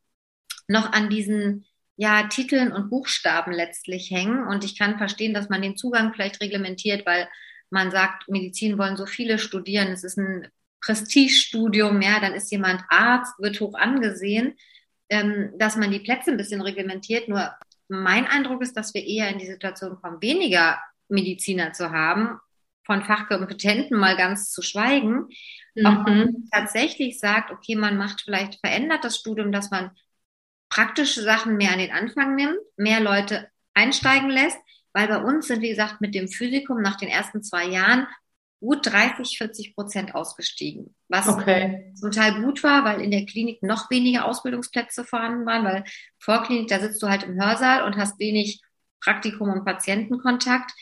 [0.68, 4.46] noch an diesen ja, Titeln und Buchstaben letztlich hängen.
[4.46, 7.28] Und ich kann verstehen, dass man den Zugang vielleicht reglementiert, weil
[7.70, 10.48] man sagt, Medizin wollen so viele studieren, es ist ein
[10.80, 14.54] Prestigestudium, ja, dann ist jemand Arzt, wird hoch angesehen
[15.08, 17.28] ähm, dass man die Plätze ein bisschen reglementiert.
[17.28, 17.52] Nur
[17.88, 22.38] mein Eindruck ist, dass wir eher in die Situation kommen, weniger Mediziner zu haben,
[22.84, 25.28] von Fachkompetenten mal ganz zu schweigen.
[25.74, 25.86] Mhm.
[25.86, 29.90] Auch man tatsächlich sagt, okay, man macht vielleicht verändert das Studium, dass man
[30.70, 34.58] praktische Sachen mehr an den Anfang nimmt, mehr Leute einsteigen lässt,
[34.92, 38.06] weil bei uns sind, wie gesagt, mit dem Physikum nach den ersten zwei Jahren
[38.60, 40.94] gut 30, 40 Prozent ausgestiegen.
[41.08, 41.92] Was okay.
[41.94, 45.84] zum Teil gut war, weil in der Klinik noch weniger Ausbildungsplätze vorhanden waren, weil
[46.18, 48.60] Vorklinik, da sitzt du halt im Hörsaal und hast wenig
[49.00, 50.72] Praktikum und Patientenkontakt.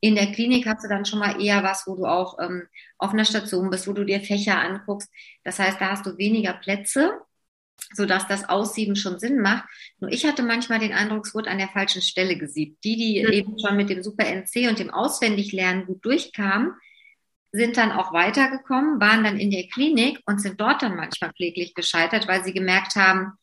[0.00, 2.66] In der Klinik hast du dann schon mal eher was, wo du auch ähm,
[2.98, 5.08] auf einer Station bist, wo du dir Fächer anguckst.
[5.44, 7.20] Das heißt, da hast du weniger Plätze,
[7.94, 9.64] sodass das Aussieben schon Sinn macht.
[10.00, 12.82] Nur ich hatte manchmal den Eindruck, es wurde an der falschen Stelle gesiebt.
[12.82, 13.32] Die, die mhm.
[13.32, 16.74] eben schon mit dem Super NC und dem Auswendiglernen gut durchkamen,
[17.52, 21.74] sind dann auch weitergekommen, waren dann in der Klinik und sind dort dann manchmal pfleglich
[21.74, 23.34] gescheitert, weil sie gemerkt haben,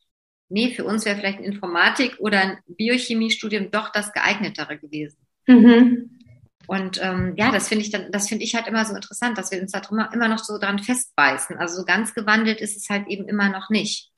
[0.50, 5.20] nee, für uns wäre vielleicht ein Informatik oder ein Biochemiestudium doch das geeignetere gewesen.
[5.46, 6.20] Mhm.
[6.66, 9.52] Und ähm, ja, das finde ich dann, das finde ich halt immer so interessant, dass
[9.52, 11.58] wir uns da immer, immer noch so dran festbeißen.
[11.58, 14.12] Also so ganz gewandelt ist es halt eben immer noch nicht.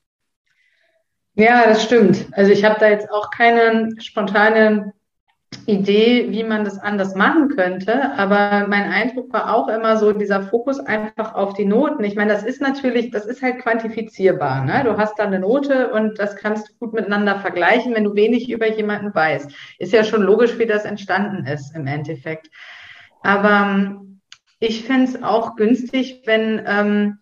[1.34, 2.26] Ja, das stimmt.
[2.32, 4.92] Also ich habe da jetzt auch keinen spontanen
[5.66, 8.12] Idee, wie man das anders machen könnte.
[8.18, 12.04] Aber mein Eindruck war auch immer so dieser Fokus einfach auf die Noten.
[12.04, 14.64] Ich meine, das ist natürlich, das ist halt quantifizierbar.
[14.64, 14.82] Ne?
[14.84, 18.50] Du hast da eine Note und das kannst du gut miteinander vergleichen, wenn du wenig
[18.50, 19.50] über jemanden weißt.
[19.78, 22.48] Ist ja schon logisch, wie das entstanden ist im Endeffekt.
[23.22, 24.20] Aber ähm,
[24.58, 27.18] ich fände es auch günstig, wenn ähm,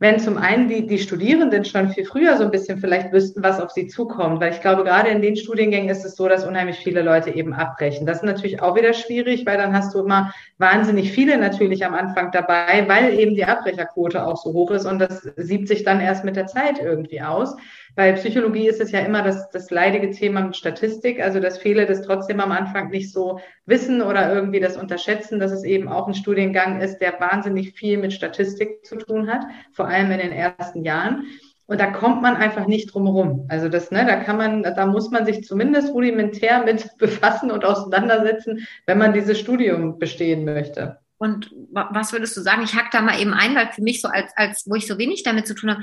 [0.00, 3.60] wenn zum einen die, die Studierenden schon viel früher so ein bisschen vielleicht wüssten, was
[3.60, 4.40] auf sie zukommt.
[4.40, 7.52] Weil ich glaube, gerade in den Studiengängen ist es so, dass unheimlich viele Leute eben
[7.52, 8.06] abbrechen.
[8.06, 11.94] Das ist natürlich auch wieder schwierig, weil dann hast du immer wahnsinnig viele natürlich am
[11.94, 16.00] Anfang dabei, weil eben die Abbrecherquote auch so hoch ist und das siebt sich dann
[16.00, 17.56] erst mit der Zeit irgendwie aus.
[17.98, 21.84] Bei Psychologie ist es ja immer das, das leidige Thema mit Statistik, also dass viele
[21.84, 26.06] das trotzdem am Anfang nicht so wissen oder irgendwie das unterschätzen, dass es eben auch
[26.06, 29.40] ein Studiengang ist, der wahnsinnig viel mit Statistik zu tun hat,
[29.72, 31.24] vor allem in den ersten Jahren.
[31.66, 33.46] Und da kommt man einfach nicht drum herum.
[33.48, 37.64] Also das, ne, da kann man, da muss man sich zumindest rudimentär mit befassen und
[37.64, 41.00] auseinandersetzen, wenn man dieses Studium bestehen möchte.
[41.16, 42.62] Und was würdest du sagen?
[42.62, 44.98] Ich hack da mal eben ein, weil für mich so als, als, wo ich so
[44.98, 45.80] wenig damit zu tun habe,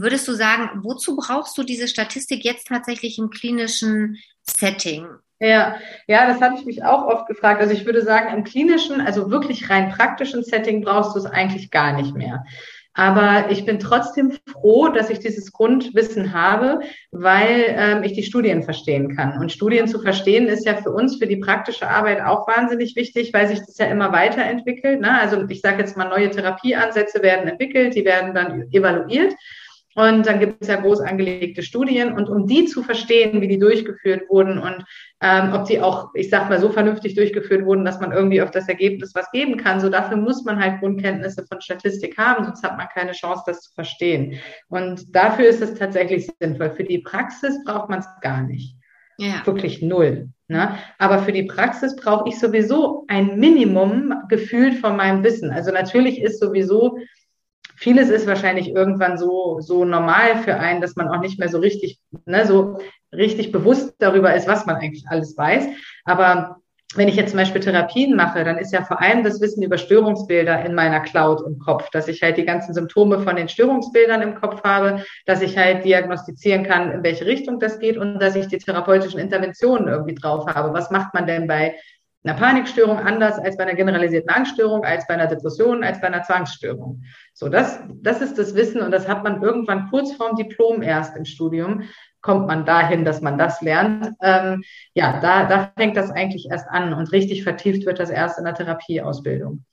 [0.00, 5.06] Würdest du sagen, wozu brauchst du diese Statistik jetzt tatsächlich im klinischen Setting?
[5.38, 5.76] Ja,
[6.06, 7.60] ja, das habe ich mich auch oft gefragt.
[7.60, 11.70] Also ich würde sagen, im klinischen, also wirklich rein praktischen Setting brauchst du es eigentlich
[11.70, 12.44] gar nicht mehr.
[12.94, 18.62] Aber ich bin trotzdem froh, dass ich dieses Grundwissen habe, weil ähm, ich die Studien
[18.62, 19.38] verstehen kann.
[19.38, 23.32] Und Studien zu verstehen ist ja für uns, für die praktische Arbeit auch wahnsinnig wichtig,
[23.32, 25.00] weil sich das ja immer weiterentwickelt.
[25.00, 25.20] Ne?
[25.20, 29.34] Also ich sage jetzt mal, neue Therapieansätze werden entwickelt, die werden dann evaluiert.
[29.94, 32.12] Und dann gibt es ja groß angelegte Studien.
[32.12, 34.84] Und um die zu verstehen, wie die durchgeführt wurden und
[35.20, 38.50] ähm, ob die auch, ich sag mal, so vernünftig durchgeführt wurden, dass man irgendwie auf
[38.50, 42.62] das Ergebnis was geben kann, so dafür muss man halt Grundkenntnisse von Statistik haben, sonst
[42.62, 44.38] hat man keine Chance, das zu verstehen.
[44.68, 46.70] Und dafür ist es tatsächlich sinnvoll.
[46.70, 48.76] Für die Praxis braucht man es gar nicht.
[49.18, 49.46] Ja.
[49.46, 50.30] Wirklich null.
[50.48, 50.76] Ne?
[50.98, 55.50] Aber für die Praxis brauche ich sowieso ein Minimum gefühlt von meinem Wissen.
[55.50, 56.98] Also natürlich ist sowieso
[57.82, 61.58] vieles ist wahrscheinlich irgendwann so, so normal für einen, dass man auch nicht mehr so
[61.58, 62.78] richtig, ne, so
[63.12, 65.66] richtig bewusst darüber ist, was man eigentlich alles weiß.
[66.04, 66.58] Aber
[66.94, 69.78] wenn ich jetzt zum Beispiel Therapien mache, dann ist ja vor allem das Wissen über
[69.78, 74.22] Störungsbilder in meiner Cloud im Kopf, dass ich halt die ganzen Symptome von den Störungsbildern
[74.22, 78.36] im Kopf habe, dass ich halt diagnostizieren kann, in welche Richtung das geht und dass
[78.36, 80.72] ich die therapeutischen Interventionen irgendwie drauf habe.
[80.72, 81.74] Was macht man denn bei
[82.24, 86.22] einer Panikstörung anders als bei einer generalisierten Angststörung, als bei einer Depression, als bei einer
[86.22, 87.02] Zwangsstörung.
[87.34, 91.16] So, das, das ist das Wissen und das hat man irgendwann kurz vorm Diplom erst
[91.16, 91.82] im Studium,
[92.20, 94.08] kommt man dahin, dass man das lernt.
[94.22, 94.62] Ähm,
[94.94, 98.44] ja, da, da fängt das eigentlich erst an und richtig vertieft wird das erst in
[98.44, 99.64] der Therapieausbildung.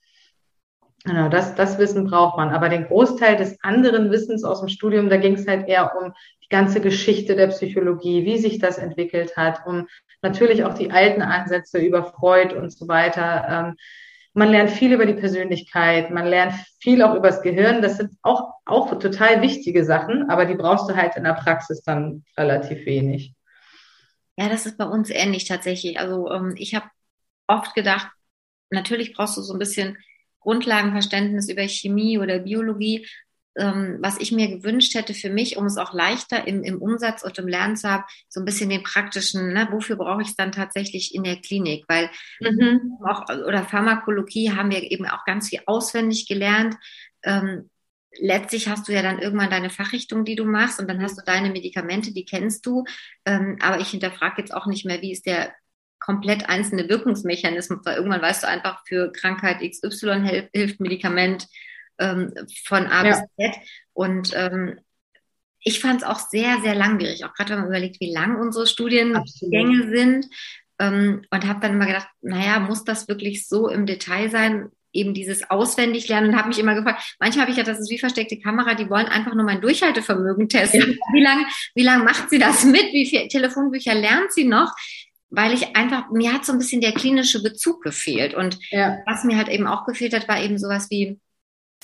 [1.04, 2.50] Genau, das, das Wissen braucht man.
[2.50, 6.12] Aber den Großteil des anderen Wissens aus dem Studium, da ging es halt eher um
[6.42, 9.86] die ganze Geschichte der Psychologie, wie sich das entwickelt hat, um
[10.20, 13.46] natürlich auch die alten Ansätze über Freud und so weiter.
[13.48, 13.76] Ähm,
[14.34, 17.82] man lernt viel über die Persönlichkeit, man lernt viel auch über das Gehirn.
[17.82, 21.82] Das sind auch, auch total wichtige Sachen, aber die brauchst du halt in der Praxis
[21.82, 23.34] dann relativ wenig.
[24.36, 25.98] Ja, das ist bei uns ähnlich tatsächlich.
[25.98, 26.86] Also ähm, ich habe
[27.46, 28.08] oft gedacht,
[28.70, 29.98] natürlich brauchst du so ein bisschen
[30.40, 33.06] Grundlagenverständnis über Chemie oder Biologie,
[33.56, 37.22] ähm, was ich mir gewünscht hätte für mich, um es auch leichter im, im Umsatz
[37.22, 40.36] und im Lernen zu haben, so ein bisschen den praktischen, ne, wofür brauche ich es
[40.36, 41.84] dann tatsächlich in der Klinik?
[41.88, 42.98] Weil mhm.
[43.04, 46.76] auch, oder Pharmakologie haben wir eben auch ganz viel auswendig gelernt.
[47.22, 47.68] Ähm,
[48.18, 51.22] letztlich hast du ja dann irgendwann deine Fachrichtung, die du machst, und dann hast du
[51.24, 52.84] deine Medikamente, die kennst du.
[53.24, 55.52] Ähm, aber ich hinterfrage jetzt auch nicht mehr, wie ist der
[56.00, 61.46] komplett einzelne Wirkungsmechanismus, weil irgendwann weißt du einfach, für Krankheit XY hilft, hilft Medikament
[61.98, 62.32] ähm,
[62.64, 63.10] von A ja.
[63.10, 63.62] bis Z.
[63.92, 64.80] Und ähm,
[65.62, 68.66] ich fand es auch sehr, sehr langwierig, auch gerade wenn man überlegt, wie lang unsere
[68.66, 70.26] Studiengänge sind.
[70.78, 74.70] Ähm, und habe dann immer gedacht, naja, muss das wirklich so im Detail sein?
[74.92, 77.90] eben dieses auswendig lernen und habe mich immer gefragt, manchmal habe ich ja, das ist
[77.90, 80.80] wie versteckte Kamera, die wollen einfach nur mein Durchhaltevermögen testen.
[80.80, 80.96] Ja.
[81.12, 82.92] Wie lange wie lang macht sie das mit?
[82.92, 84.74] Wie viele Telefonbücher lernt sie noch?
[85.30, 88.34] Weil ich einfach, mir hat so ein bisschen der klinische Bezug gefehlt.
[88.34, 88.98] Und ja.
[89.06, 91.20] was mir halt eben auch gefehlt hat, war eben sowas wie,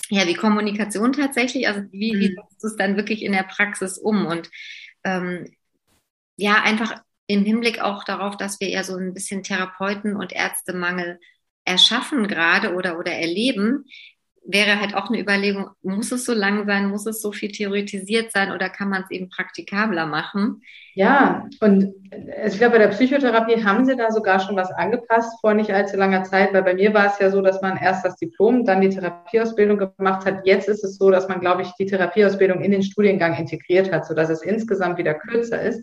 [0.08, 1.68] ja, wie Kommunikation tatsächlich.
[1.68, 2.20] Also wie, mhm.
[2.20, 4.26] wie setzt du es dann wirklich in der Praxis um?
[4.26, 4.50] Und
[5.04, 5.46] ähm,
[6.36, 11.18] ja, einfach im Hinblick auch darauf, dass wir ja so ein bisschen Therapeuten- und Ärztemangel
[11.64, 13.84] erschaffen gerade oder, oder erleben,
[14.46, 18.32] wäre halt auch eine Überlegung, muss es so lang sein, muss es so viel theoretisiert
[18.32, 20.62] sein oder kann man es eben praktikabler machen?
[20.94, 21.92] Ja, und
[22.46, 25.96] ich glaube, bei der Psychotherapie haben sie da sogar schon was angepasst vor nicht allzu
[25.96, 28.80] langer Zeit, weil bei mir war es ja so, dass man erst das Diplom, dann
[28.80, 30.46] die Therapieausbildung gemacht hat.
[30.46, 34.06] Jetzt ist es so, dass man, glaube ich, die Therapieausbildung in den Studiengang integriert hat,
[34.06, 35.82] sodass es insgesamt wieder kürzer ist.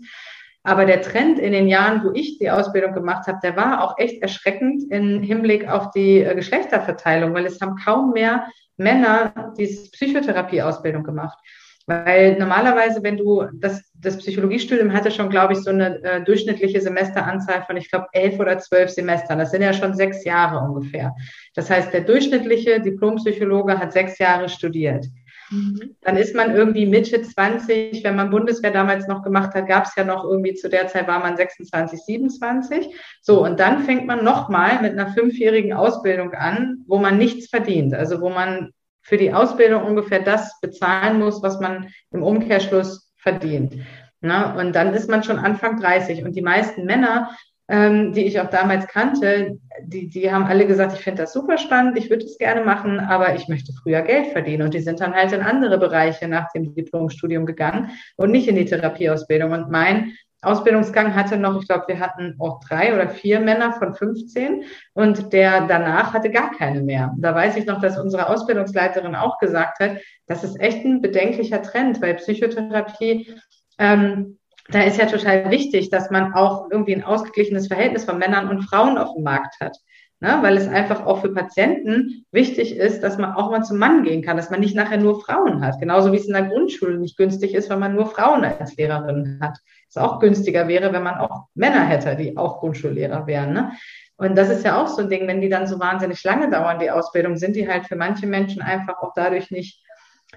[0.63, 3.97] Aber der Trend in den Jahren, wo ich die Ausbildung gemacht habe, der war auch
[3.97, 8.47] echt erschreckend im Hinblick auf die äh, Geschlechterverteilung, weil es haben kaum mehr
[8.77, 11.37] Männer diese Psychotherapieausbildung gemacht.
[11.85, 16.79] Weil normalerweise, wenn du das, das Psychologiestudium hatte schon, glaube ich, so eine äh, durchschnittliche
[16.79, 19.39] Semesteranzahl von, ich glaube, elf oder zwölf Semestern.
[19.39, 21.13] Das sind ja schon sechs Jahre ungefähr.
[21.55, 25.07] Das heißt, der durchschnittliche Diplompsychologe hat sechs Jahre studiert.
[25.49, 25.95] Mhm.
[26.01, 29.95] Dann ist man irgendwie Mitte 20, wenn man Bundeswehr damals noch gemacht hat, gab es
[29.95, 32.95] ja noch irgendwie, zu der Zeit war man 26, 27.
[33.21, 37.93] So, und dann fängt man nochmal mit einer fünfjährigen Ausbildung an, wo man nichts verdient.
[37.93, 43.75] Also wo man für die Ausbildung ungefähr das bezahlen muss, was man im Umkehrschluss verdient.
[44.21, 46.23] Na, und dann ist man schon Anfang 30.
[46.23, 47.29] Und die meisten Männer
[47.73, 51.57] ähm, die ich auch damals kannte, die, die haben alle gesagt, ich finde das super
[51.57, 54.61] spannend, ich würde es gerne machen, aber ich möchte früher Geld verdienen.
[54.61, 58.57] Und die sind dann halt in andere Bereiche nach dem Diplomstudium gegangen und nicht in
[58.57, 59.53] die Therapieausbildung.
[59.53, 63.95] Und mein Ausbildungsgang hatte noch, ich glaube, wir hatten auch drei oder vier Männer von
[63.95, 67.15] 15 und der danach hatte gar keine mehr.
[67.17, 71.63] Da weiß ich noch, dass unsere Ausbildungsleiterin auch gesagt hat, das ist echt ein bedenklicher
[71.63, 73.33] Trend, weil Psychotherapie
[73.79, 74.37] ähm,
[74.69, 78.63] da ist ja total wichtig, dass man auch irgendwie ein ausgeglichenes Verhältnis von Männern und
[78.63, 79.77] Frauen auf dem Markt hat.
[80.23, 80.39] Ne?
[80.41, 84.21] Weil es einfach auch für Patienten wichtig ist, dass man auch mal zum Mann gehen
[84.21, 85.81] kann, dass man nicht nachher nur Frauen hat.
[85.81, 89.39] Genauso wie es in der Grundschule nicht günstig ist, wenn man nur Frauen als Lehrerin
[89.41, 89.57] hat.
[89.89, 93.51] Es auch günstiger wäre, wenn man auch Männer hätte, die auch Grundschullehrer wären.
[93.51, 93.73] Ne?
[94.15, 96.79] Und das ist ja auch so ein Ding, wenn die dann so wahnsinnig lange dauern,
[96.79, 99.83] die Ausbildung, sind die halt für manche Menschen einfach auch dadurch nicht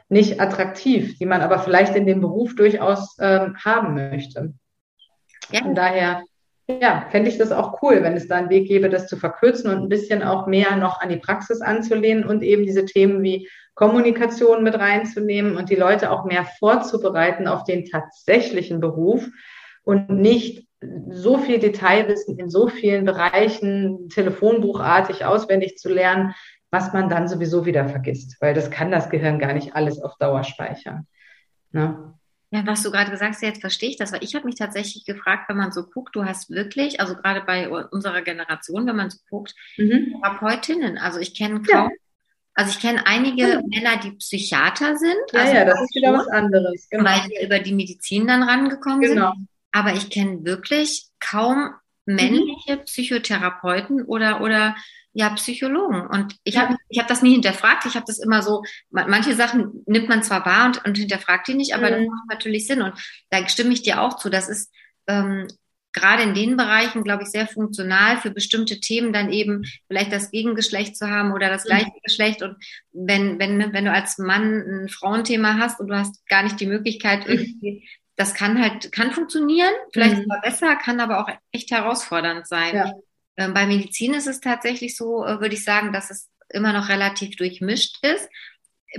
[0.09, 4.55] nicht attraktiv, die man aber vielleicht in dem Beruf durchaus ähm, haben möchte.
[5.51, 5.63] Ja.
[5.63, 6.23] Von daher,
[6.69, 9.71] ja, fände ich das auch cool, wenn es da einen Weg gäbe, das zu verkürzen
[9.71, 13.49] und ein bisschen auch mehr noch an die Praxis anzulehnen und eben diese Themen wie
[13.75, 19.29] Kommunikation mit reinzunehmen und die Leute auch mehr vorzubereiten auf den tatsächlichen Beruf
[19.85, 20.67] und nicht
[21.11, 26.35] so viel Detailwissen in so vielen Bereichen telefonbuchartig auswendig zu lernen,
[26.71, 30.17] was man dann sowieso wieder vergisst, weil das kann das Gehirn gar nicht alles auf
[30.19, 31.07] Dauer speichern.
[31.73, 32.15] Ne?
[32.51, 35.05] Ja, was du gerade gesagt hast, jetzt verstehe ich das, weil ich habe mich tatsächlich
[35.05, 39.11] gefragt, wenn man so guckt, du hast wirklich, also gerade bei unserer Generation, wenn man
[39.11, 40.13] so guckt, mhm.
[40.13, 41.97] Therapeutinnen, also ich kenne kaum, ja.
[42.55, 43.61] also ich kenne einige ja.
[43.67, 45.17] Männer, die Psychiater sind.
[45.33, 46.87] Ja, also ja, das ist wieder was anderes.
[46.89, 47.05] Genau.
[47.05, 49.33] Weil die über die Medizin dann rangekommen genau.
[49.33, 49.49] sind.
[49.73, 51.75] Aber ich kenne wirklich kaum
[52.07, 52.15] mhm.
[52.15, 52.85] männliche mhm.
[52.85, 54.77] Psychotherapeuten oder, oder
[55.17, 56.07] ja, Psychologen.
[56.07, 57.87] Und ich habe ich hab das nie hinterfragt.
[57.87, 61.55] Ich habe das immer so, manche Sachen nimmt man zwar wahr und, und hinterfragt die
[61.55, 61.93] nicht, aber mhm.
[61.93, 62.83] das macht natürlich Sinn.
[62.83, 62.93] Und
[63.31, 64.29] da stimme ich dir auch zu.
[64.29, 64.71] Das ist
[65.07, 65.49] ähm,
[65.95, 70.31] gerade in den Bereichen, glaube ich, sehr funktional für bestimmte Themen dann eben vielleicht das
[70.31, 71.69] Gegengeschlecht zu haben oder das mhm.
[71.69, 72.01] gleiche mhm.
[72.05, 72.43] Geschlecht.
[72.43, 72.57] Und
[72.93, 76.67] wenn, wenn, wenn du als Mann ein Frauenthema hast und du hast gar nicht die
[76.67, 77.33] Möglichkeit, mhm.
[77.33, 80.23] irgendwie, das kann halt, kann funktionieren, vielleicht mhm.
[80.25, 82.77] sogar besser, kann aber auch echt herausfordernd sein.
[82.77, 82.93] Ja.
[83.37, 86.89] Ähm, bei Medizin ist es tatsächlich so, äh, würde ich sagen, dass es immer noch
[86.89, 88.29] relativ durchmischt ist.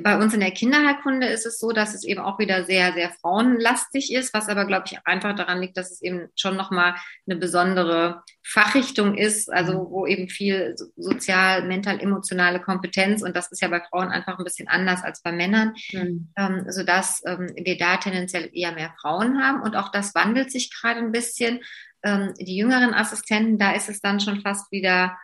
[0.02, 3.10] Bei uns in der Kinderheilkunde ist es so, dass es eben auch wieder sehr, sehr
[3.22, 6.96] frauenlastig ist, was aber, glaube ich, einfach daran liegt, dass es eben schon nochmal
[7.26, 9.90] eine besondere Fachrichtung ist, also mhm.
[9.90, 14.44] wo eben viel sozial, mental, emotionale Kompetenz und das ist ja bei Frauen einfach ein
[14.44, 16.32] bisschen anders als bei Männern, mhm.
[16.38, 20.70] ähm, sodass ähm, wir da tendenziell eher mehr Frauen haben und auch das wandelt sich
[20.72, 21.62] gerade ein bisschen
[22.04, 25.18] ähm, die jüngeren Assistenten, da ist es dann schon fast wieder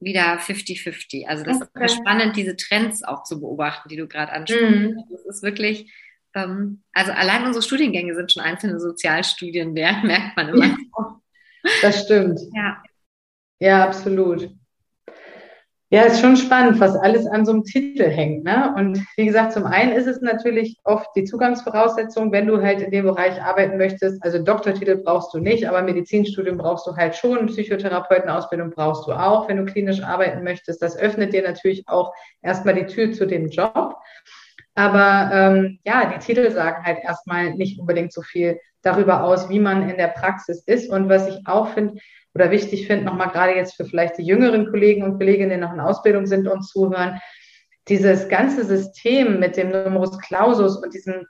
[0.00, 1.26] wieder 50-50.
[1.26, 1.84] Also das okay.
[1.84, 4.96] ist spannend, diese Trends auch zu beobachten, die du gerade ansprichst.
[4.96, 4.98] Mm.
[5.10, 5.92] Das ist wirklich,
[6.34, 10.66] ähm, also allein unsere Studiengänge sind schon einzelne Sozialstudien wert, merkt man immer.
[10.66, 11.20] Ja,
[11.82, 12.40] das stimmt.
[12.54, 12.82] Ja.
[13.58, 14.50] Ja, absolut.
[15.92, 18.44] Ja, ist schon spannend, was alles an so einem Titel hängt.
[18.44, 18.72] Ne?
[18.76, 22.92] Und wie gesagt, zum einen ist es natürlich oft die Zugangsvoraussetzung, wenn du halt in
[22.92, 24.22] dem Bereich arbeiten möchtest.
[24.22, 27.46] Also Doktortitel brauchst du nicht, aber Medizinstudium brauchst du halt schon.
[27.46, 30.80] Psychotherapeutenausbildung brauchst du auch, wenn du klinisch arbeiten möchtest.
[30.80, 33.96] Das öffnet dir natürlich auch erstmal die Tür zu dem Job.
[34.76, 39.58] Aber ähm, ja, die Titel sagen halt erstmal nicht unbedingt so viel darüber aus, wie
[39.58, 40.88] man in der Praxis ist.
[40.88, 42.00] Und was ich auch finde,
[42.34, 45.72] oder wichtig finde, nochmal gerade jetzt für vielleicht die jüngeren Kollegen und Kolleginnen, die noch
[45.72, 47.20] in Ausbildung sind und zuhören,
[47.88, 51.26] dieses ganze System mit dem Numerus Clausus und diesem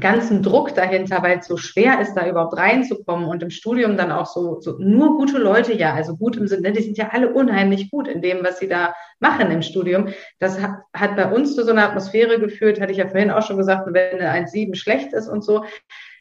[0.00, 4.10] ganzen Druck dahinter, weil es so schwer ist, da überhaupt reinzukommen und im Studium dann
[4.10, 7.32] auch so, so nur gute Leute, ja, also gut im Sinne, die sind ja alle
[7.32, 10.08] unheimlich gut in dem, was sie da machen im Studium.
[10.40, 13.46] Das hat, hat bei uns zu so einer Atmosphäre geführt, hatte ich ja vorhin auch
[13.46, 15.64] schon gesagt, wenn eine 1,7 schlecht ist und so,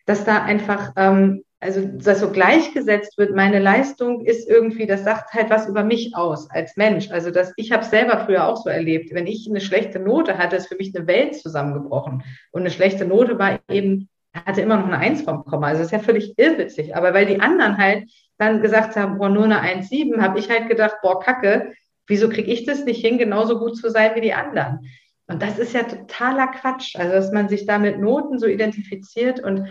[0.06, 5.34] dass da einfach ähm, also das so gleichgesetzt wird, meine Leistung ist irgendwie, das sagt
[5.34, 7.10] halt was über mich aus als Mensch.
[7.10, 9.14] Also das, ich habe selber früher auch so erlebt.
[9.14, 12.24] Wenn ich eine schlechte Note hatte, ist für mich eine Welt zusammengebrochen.
[12.52, 15.68] Und eine schlechte Note war eben, hatte immer noch eine Eins vom Komma.
[15.68, 16.98] Also das ist ja völlig irrwitzig.
[16.98, 20.68] Aber weil die anderen halt dann gesagt haben, boah, nur eine 1,7, habe ich halt
[20.68, 21.74] gedacht, boah, Kacke,
[22.08, 24.90] wieso kriege ich das nicht hin, genauso gut zu sein wie die anderen?
[25.28, 26.98] Und das ist ja totaler Quatsch.
[26.98, 29.70] Also dass man sich da mit Noten so identifiziert und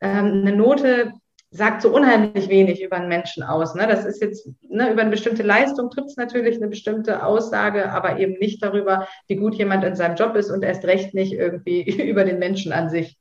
[0.00, 1.14] ähm, eine Note
[1.52, 3.74] sagt so unheimlich wenig über einen Menschen aus.
[3.74, 3.86] Ne?
[3.86, 8.18] Das ist jetzt, ne, über eine bestimmte Leistung trifft es natürlich eine bestimmte Aussage, aber
[8.18, 11.82] eben nicht darüber, wie gut jemand in seinem Job ist und erst recht nicht irgendwie
[12.08, 13.18] über den Menschen an sich.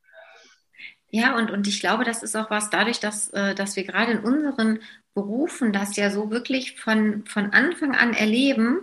[1.09, 4.13] Ja, und, und ich glaube, das ist auch was dadurch, dass, äh, dass wir gerade
[4.13, 4.79] in unseren
[5.13, 8.79] Berufen das ja so wirklich von, von Anfang an erleben,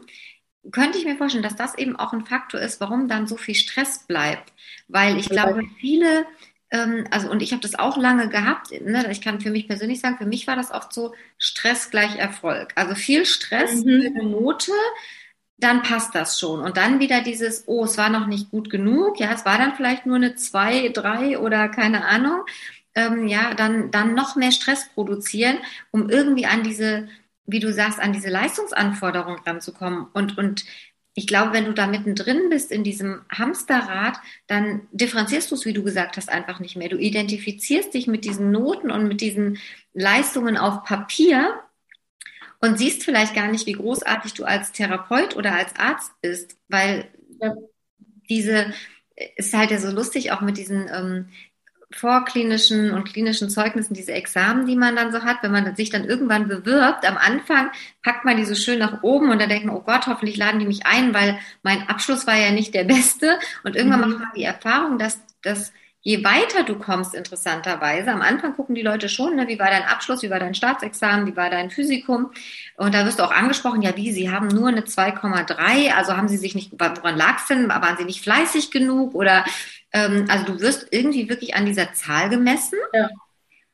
[0.72, 3.54] könnte ich mir vorstellen, dass das eben auch ein Faktor ist, warum dann so viel
[3.54, 4.52] Stress bleibt.
[4.88, 6.26] Weil ich glaube, viele
[6.70, 8.70] also und ich habe das auch lange gehabt.
[8.82, 9.10] Ne?
[9.10, 12.72] Ich kann für mich persönlich sagen, für mich war das oft so Stress gleich Erfolg.
[12.74, 13.84] Also viel Stress mhm.
[13.84, 14.72] für eine Note,
[15.56, 16.60] dann passt das schon.
[16.60, 19.18] Und dann wieder dieses, oh, es war noch nicht gut genug.
[19.18, 22.44] Ja, es war dann vielleicht nur eine zwei, drei oder keine Ahnung.
[22.94, 25.58] Ähm, ja, dann, dann noch mehr Stress produzieren,
[25.90, 27.08] um irgendwie an diese,
[27.46, 30.06] wie du sagst, an diese Leistungsanforderungen ranzukommen.
[30.12, 30.64] Und, und
[31.18, 35.72] ich glaube, wenn du da mittendrin bist in diesem Hamsterrad, dann differenzierst du es, wie
[35.72, 36.88] du gesagt hast, einfach nicht mehr.
[36.88, 39.58] Du identifizierst dich mit diesen Noten und mit diesen
[39.94, 41.58] Leistungen auf Papier
[42.60, 47.08] und siehst vielleicht gar nicht, wie großartig du als Therapeut oder als Arzt bist, weil
[47.40, 47.52] ja.
[48.30, 48.72] diese
[49.34, 51.30] ist halt ja so lustig auch mit diesen ähm,
[51.90, 56.04] vorklinischen und klinischen Zeugnissen, diese Examen, die man dann so hat, wenn man sich dann
[56.04, 57.70] irgendwann bewirbt, am Anfang
[58.02, 60.60] packt man die so schön nach oben und dann denkt man, oh Gott, hoffentlich laden
[60.60, 63.38] die mich ein, weil mein Abschluss war ja nicht der beste.
[63.64, 64.10] Und irgendwann mhm.
[64.10, 68.82] macht man die Erfahrung, dass, dass je weiter du kommst, interessanterweise, am Anfang gucken die
[68.82, 72.30] Leute schon, ne, wie war dein Abschluss, wie war dein Staatsexamen, wie war dein Physikum.
[72.76, 76.28] Und da wirst du auch angesprochen, ja, wie, Sie haben nur eine 2,3, also haben
[76.28, 79.44] Sie sich nicht, woran lag es denn, waren Sie nicht fleißig genug oder
[79.92, 82.78] ähm, also du wirst irgendwie wirklich an dieser Zahl gemessen.
[82.92, 83.08] Ja.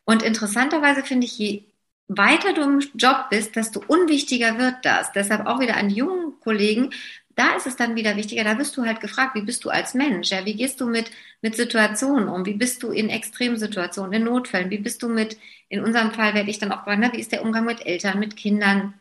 [0.04, 1.64] Und interessanterweise finde ich, je
[2.08, 5.12] weiter du im Job bist, desto unwichtiger wird das.
[5.12, 6.90] Deshalb auch wieder an jungen Kollegen,
[7.36, 9.94] da ist es dann wieder wichtiger, da wirst du halt gefragt, wie bist du als
[9.94, 10.30] Mensch?
[10.30, 11.10] Ja, wie gehst du mit,
[11.42, 12.46] mit Situationen um?
[12.46, 14.70] Wie bist du in Extremsituationen, in Notfällen?
[14.70, 15.36] Wie bist du mit,
[15.68, 18.20] in unserem Fall werde ich dann auch fragen, ne, wie ist der Umgang mit Eltern,
[18.20, 18.94] mit Kindern?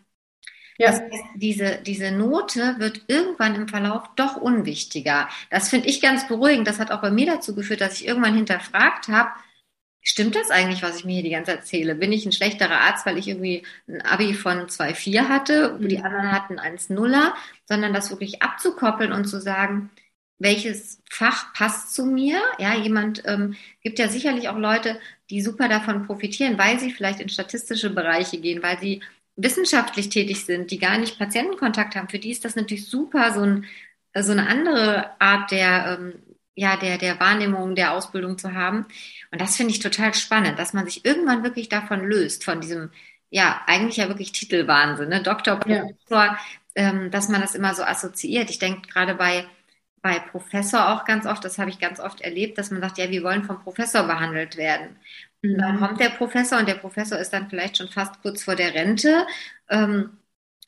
[0.77, 0.91] Ja.
[0.91, 5.29] Das heißt, diese, diese Note wird irgendwann im Verlauf doch unwichtiger.
[5.49, 6.67] Das finde ich ganz beruhigend.
[6.67, 9.31] Das hat auch bei mir dazu geführt, dass ich irgendwann hinterfragt habe,
[10.03, 11.95] stimmt das eigentlich, was ich mir hier die ganze Zeit erzähle?
[11.95, 15.87] Bin ich ein schlechterer Arzt, weil ich irgendwie ein Abi von 2,4 hatte, mhm.
[15.87, 17.33] die anderen hatten 1,0er,
[17.65, 19.89] sondern das wirklich abzukoppeln und zu sagen,
[20.39, 22.41] welches Fach passt zu mir?
[22.59, 27.19] Ja, jemand ähm, gibt ja sicherlich auch Leute, die super davon profitieren, weil sie vielleicht
[27.21, 29.01] in statistische Bereiche gehen, weil sie
[29.35, 33.41] wissenschaftlich tätig sind, die gar nicht Patientenkontakt haben, für die ist das natürlich super, so,
[33.41, 33.65] ein,
[34.15, 36.13] so eine andere Art der, ähm,
[36.55, 38.85] ja, der, der Wahrnehmung, der Ausbildung zu haben.
[39.31, 42.91] Und das finde ich total spannend, dass man sich irgendwann wirklich davon löst, von diesem,
[43.29, 45.23] ja, eigentlich ja wirklich Titelwahnsinn, ne?
[45.23, 46.39] Doktor, Professor, ja.
[46.75, 48.51] ähm, dass man das immer so assoziiert.
[48.51, 49.45] Ich denke gerade bei,
[50.03, 53.09] bei Professor auch ganz oft, das habe ich ganz oft erlebt, dass man sagt, ja,
[53.09, 54.97] wir wollen vom Professor behandelt werden.
[55.43, 55.57] Mhm.
[55.59, 58.73] Dann kommt der Professor und der Professor ist dann vielleicht schon fast kurz vor der
[58.73, 59.27] Rente.
[59.69, 60.17] Ähm,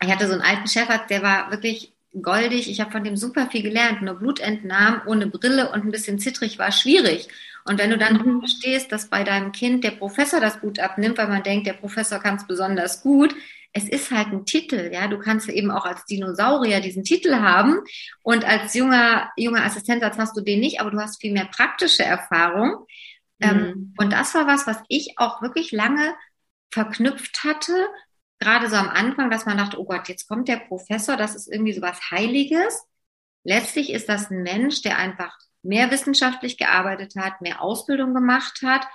[0.02, 2.70] ich hatte so einen alten Chefarzt, der war wirklich goldig.
[2.70, 4.02] Ich habe von dem super viel gelernt.
[4.02, 7.30] Nur Blutentnahmen ohne Brille und ein bisschen zittrig war schwierig.
[7.64, 8.40] Und wenn du dann mhm.
[8.40, 12.20] verstehst, dass bei deinem Kind der Professor das Blut abnimmt, weil man denkt, der Professor
[12.20, 13.36] kann es besonders gut,
[13.74, 15.08] es ist halt ein Titel, ja.
[15.08, 17.82] Du kannst eben auch als Dinosaurier diesen Titel haben
[18.24, 22.04] und als junger, junger Assistenzarzt hast du den nicht, aber du hast viel mehr praktische
[22.04, 22.86] Erfahrung.
[23.41, 23.93] Ähm, mhm.
[23.98, 26.15] und das war was, was ich auch wirklich lange
[26.71, 27.74] verknüpft hatte,
[28.39, 31.52] gerade so am Anfang, dass man dachte, oh Gott, jetzt kommt der Professor, das ist
[31.52, 32.86] irgendwie so was Heiliges.
[33.43, 38.88] Letztlich ist das ein Mensch, der einfach mehr wissenschaftlich gearbeitet hat, mehr Ausbildung gemacht hat,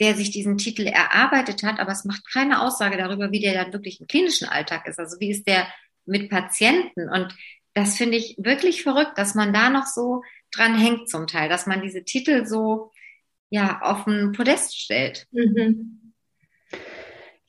[0.00, 3.72] der sich diesen Titel erarbeitet hat, aber es macht keine Aussage darüber, wie der dann
[3.72, 4.98] wirklich im klinischen Alltag ist.
[4.98, 5.66] Also wie ist der
[6.06, 7.08] mit Patienten?
[7.08, 7.34] Und
[7.74, 10.22] das finde ich wirklich verrückt, dass man da noch so
[10.52, 12.90] dran hängt zum Teil, dass man diese Titel so
[13.50, 15.26] ja, auf ein Podest stellt.
[15.32, 16.12] Mhm.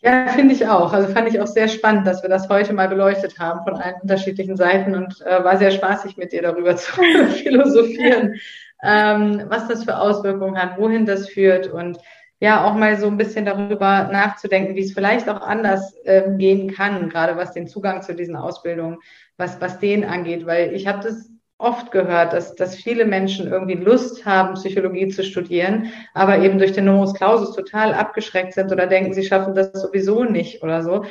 [0.01, 0.93] Ja, finde ich auch.
[0.93, 4.01] Also fand ich auch sehr spannend, dass wir das heute mal beleuchtet haben von allen
[4.01, 8.39] unterschiedlichen Seiten und äh, war sehr spaßig mit dir darüber zu philosophieren,
[8.81, 11.99] ähm, was das für Auswirkungen hat, wohin das führt und
[12.41, 16.73] ja, auch mal so ein bisschen darüber nachzudenken, wie es vielleicht auch anders ähm, gehen
[16.73, 18.99] kann, gerade was den Zugang zu diesen Ausbildungen,
[19.35, 21.29] was, was den angeht, weil ich habe das
[21.59, 26.71] oft gehört, dass, dass viele Menschen irgendwie Lust haben, Psychologie zu studieren, aber eben durch
[26.71, 31.05] den Numerus Clausus total abgeschreckt sind oder denken, sie schaffen das sowieso nicht oder so.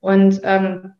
[0.00, 0.92] Und ähm,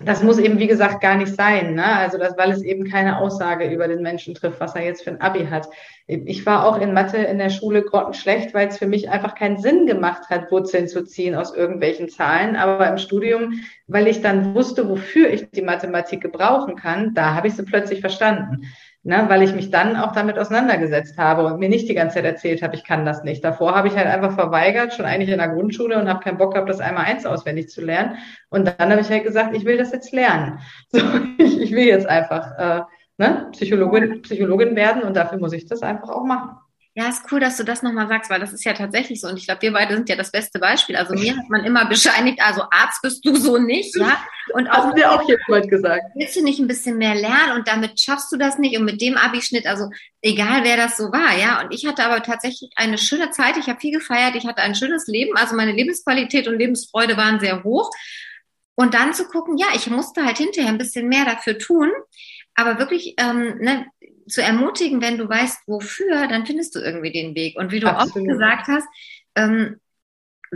[0.00, 1.84] das muss eben, wie gesagt, gar nicht sein, ne?
[1.84, 5.10] Also das, weil es eben keine Aussage über den Menschen trifft, was er jetzt für
[5.10, 5.68] ein Abi hat.
[6.06, 9.58] Ich war auch in Mathe in der Schule grottenschlecht, weil es für mich einfach keinen
[9.58, 12.56] Sinn gemacht hat, Wurzeln zu ziehen aus irgendwelchen Zahlen.
[12.56, 17.48] Aber im Studium, weil ich dann wusste, wofür ich die Mathematik gebrauchen kann, da habe
[17.48, 18.66] ich sie plötzlich verstanden.
[19.06, 22.24] Ne, weil ich mich dann auch damit auseinandergesetzt habe und mir nicht die ganze Zeit
[22.24, 23.44] erzählt habe, ich kann das nicht.
[23.44, 26.54] Davor habe ich halt einfach verweigert, schon eigentlich in der Grundschule und habe keinen Bock
[26.54, 28.16] gehabt, das einmal eins auswendig zu lernen.
[28.48, 30.58] Und dann habe ich halt gesagt, ich will das jetzt lernen.
[30.88, 31.00] So,
[31.36, 32.80] ich, ich will jetzt einfach äh,
[33.18, 36.56] ne, Psychologin, Psychologin werden und dafür muss ich das einfach auch machen.
[36.96, 39.26] Ja, ist cool, dass du das nochmal sagst, weil das ist ja tatsächlich so.
[39.26, 40.94] Und ich glaube, wir beide sind ja das beste Beispiel.
[40.94, 44.16] Also mir hat man immer bescheinigt, also Arzt bist du so nicht, ja.
[44.52, 46.02] Und auch Hast mir auch jemand gesagt.
[46.14, 49.00] Willst du nicht ein bisschen mehr lernen und damit schaffst du das nicht und mit
[49.00, 49.90] dem Abischnitt, also
[50.22, 51.62] egal wer das so war, ja.
[51.62, 53.56] Und ich hatte aber tatsächlich eine schöne Zeit.
[53.56, 54.36] Ich habe viel gefeiert.
[54.36, 55.36] Ich hatte ein schönes Leben.
[55.36, 57.90] Also meine Lebensqualität und Lebensfreude waren sehr hoch.
[58.76, 61.90] Und dann zu gucken, ja, ich musste halt hinterher ein bisschen mehr dafür tun
[62.54, 63.86] aber wirklich ähm, ne,
[64.26, 67.56] zu ermutigen, wenn du weißt, wofür, dann findest du irgendwie den Weg.
[67.58, 68.28] Und wie du Absolut.
[68.28, 68.86] auch gesagt hast,
[69.34, 69.80] ähm,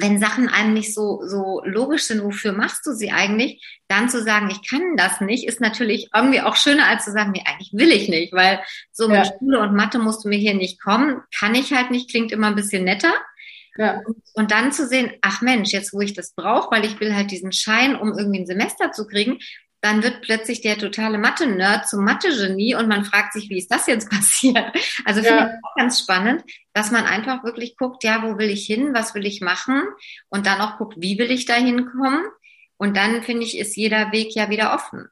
[0.01, 4.23] wenn Sachen einem nicht so, so logisch sind, wofür machst du sie eigentlich, dann zu
[4.23, 7.73] sagen, ich kann das nicht, ist natürlich irgendwie auch schöner, als zu sagen, nee, eigentlich
[7.73, 8.61] will ich nicht, weil
[8.93, 9.21] so ja.
[9.21, 12.33] mit Schule und Mathe musst du mir hier nicht kommen, kann ich halt nicht, klingt
[12.33, 13.13] immer ein bisschen netter.
[13.77, 14.01] Ja.
[14.05, 17.15] Und, und dann zu sehen, ach Mensch, jetzt wo ich das brauche, weil ich will
[17.15, 19.39] halt diesen Schein, um irgendwie ein Semester zu kriegen,
[19.81, 23.87] dann wird plötzlich der totale Mathe-Nerd zum Mathe-Genie und man fragt sich, wie ist das
[23.87, 24.73] jetzt passiert?
[25.05, 25.47] Also finde ja.
[25.47, 29.15] ich auch ganz spannend, dass man einfach wirklich guckt, ja, wo will ich hin, was
[29.15, 29.83] will ich machen
[30.29, 32.23] und dann auch guckt, wie will ich da hinkommen?
[32.77, 35.09] Und dann finde ich, ist jeder Weg ja wieder offen.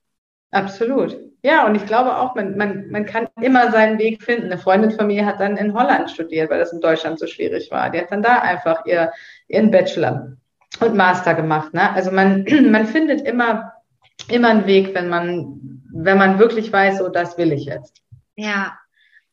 [0.53, 1.17] Absolut.
[1.43, 4.47] Ja, und ich glaube auch, man, man, man kann immer seinen Weg finden.
[4.47, 7.71] Eine Freundin von mir hat dann in Holland studiert, weil das in Deutschland so schwierig
[7.71, 7.91] war.
[7.91, 9.12] Die hat dann da einfach ihr,
[9.49, 10.37] ihren Bachelor
[10.81, 11.75] und Master gemacht.
[11.75, 11.91] Ne?
[11.93, 13.73] Also man, man findet immer
[14.29, 18.03] immer ein Weg, wenn man, wenn man wirklich weiß, so das will ich jetzt.
[18.37, 18.79] Ja,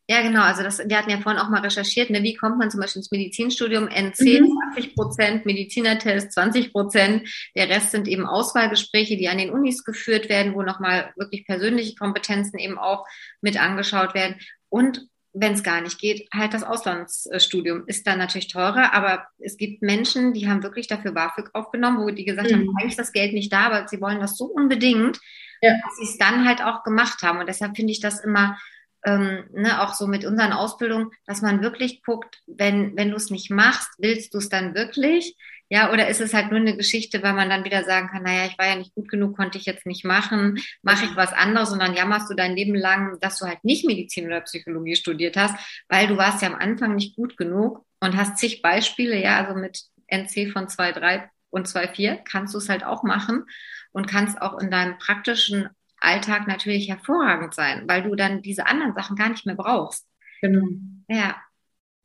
[0.09, 0.41] ja, genau.
[0.41, 2.99] Also das, wir hatten ja vorhin auch mal recherchiert, ne, wie kommt man zum Beispiel
[2.99, 3.87] ins Medizinstudium?
[3.87, 4.51] NC mhm.
[4.73, 7.29] 20 Prozent, Medizinertest 20 Prozent.
[7.55, 11.95] Der Rest sind eben Auswahlgespräche, die an den Unis geführt werden, wo nochmal wirklich persönliche
[11.95, 13.05] Kompetenzen eben auch
[13.39, 14.35] mit angeschaut werden.
[14.67, 19.57] Und wenn es gar nicht geht, halt das Auslandsstudium ist dann natürlich teurer, aber es
[19.57, 22.55] gibt Menschen, die haben wirklich dafür BAföG aufgenommen, wo die gesagt mhm.
[22.55, 25.19] haben, eigentlich ist das Geld nicht da, aber sie wollen das so unbedingt,
[25.61, 25.73] ja.
[25.83, 27.39] dass sie es dann halt auch gemacht haben.
[27.39, 28.57] Und deshalb finde ich das immer
[29.05, 33.29] ähm, ne, auch so mit unseren Ausbildungen, dass man wirklich guckt, wenn, wenn du es
[33.29, 35.35] nicht machst, willst du es dann wirklich?
[35.69, 38.45] Ja, oder ist es halt nur eine Geschichte, weil man dann wieder sagen kann, naja,
[38.45, 41.71] ich war ja nicht gut genug, konnte ich jetzt nicht machen, mache ich was anderes
[41.71, 45.35] und dann jammerst du dein Leben lang, dass du halt nicht Medizin oder Psychologie studiert
[45.35, 45.55] hast,
[45.89, 49.59] weil du warst ja am Anfang nicht gut genug und hast zig Beispiele, ja, also
[49.59, 53.45] mit NC von 2,3 und 2,4 kannst du es halt auch machen
[53.93, 55.69] und kannst auch in deinem praktischen
[56.03, 60.07] Alltag natürlich hervorragend sein, weil du dann diese anderen Sachen gar nicht mehr brauchst.
[60.41, 60.67] Genau.
[61.07, 61.35] Ja.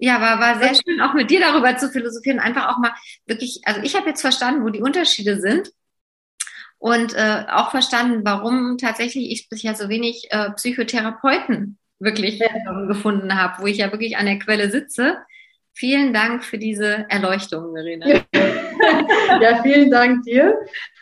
[0.01, 2.39] Ja, war, war sehr schön, auch mit dir darüber zu philosophieren.
[2.39, 2.93] Einfach auch mal
[3.27, 5.73] wirklich, also ich habe jetzt verstanden, wo die Unterschiede sind
[6.79, 12.85] und äh, auch verstanden, warum tatsächlich ich bisher so wenig äh, Psychotherapeuten wirklich ja.
[12.87, 15.19] gefunden habe, wo ich ja wirklich an der Quelle sitze.
[15.73, 18.07] Vielen Dank für diese Erleuchtung, Verena.
[19.41, 20.57] ja, vielen Dank dir.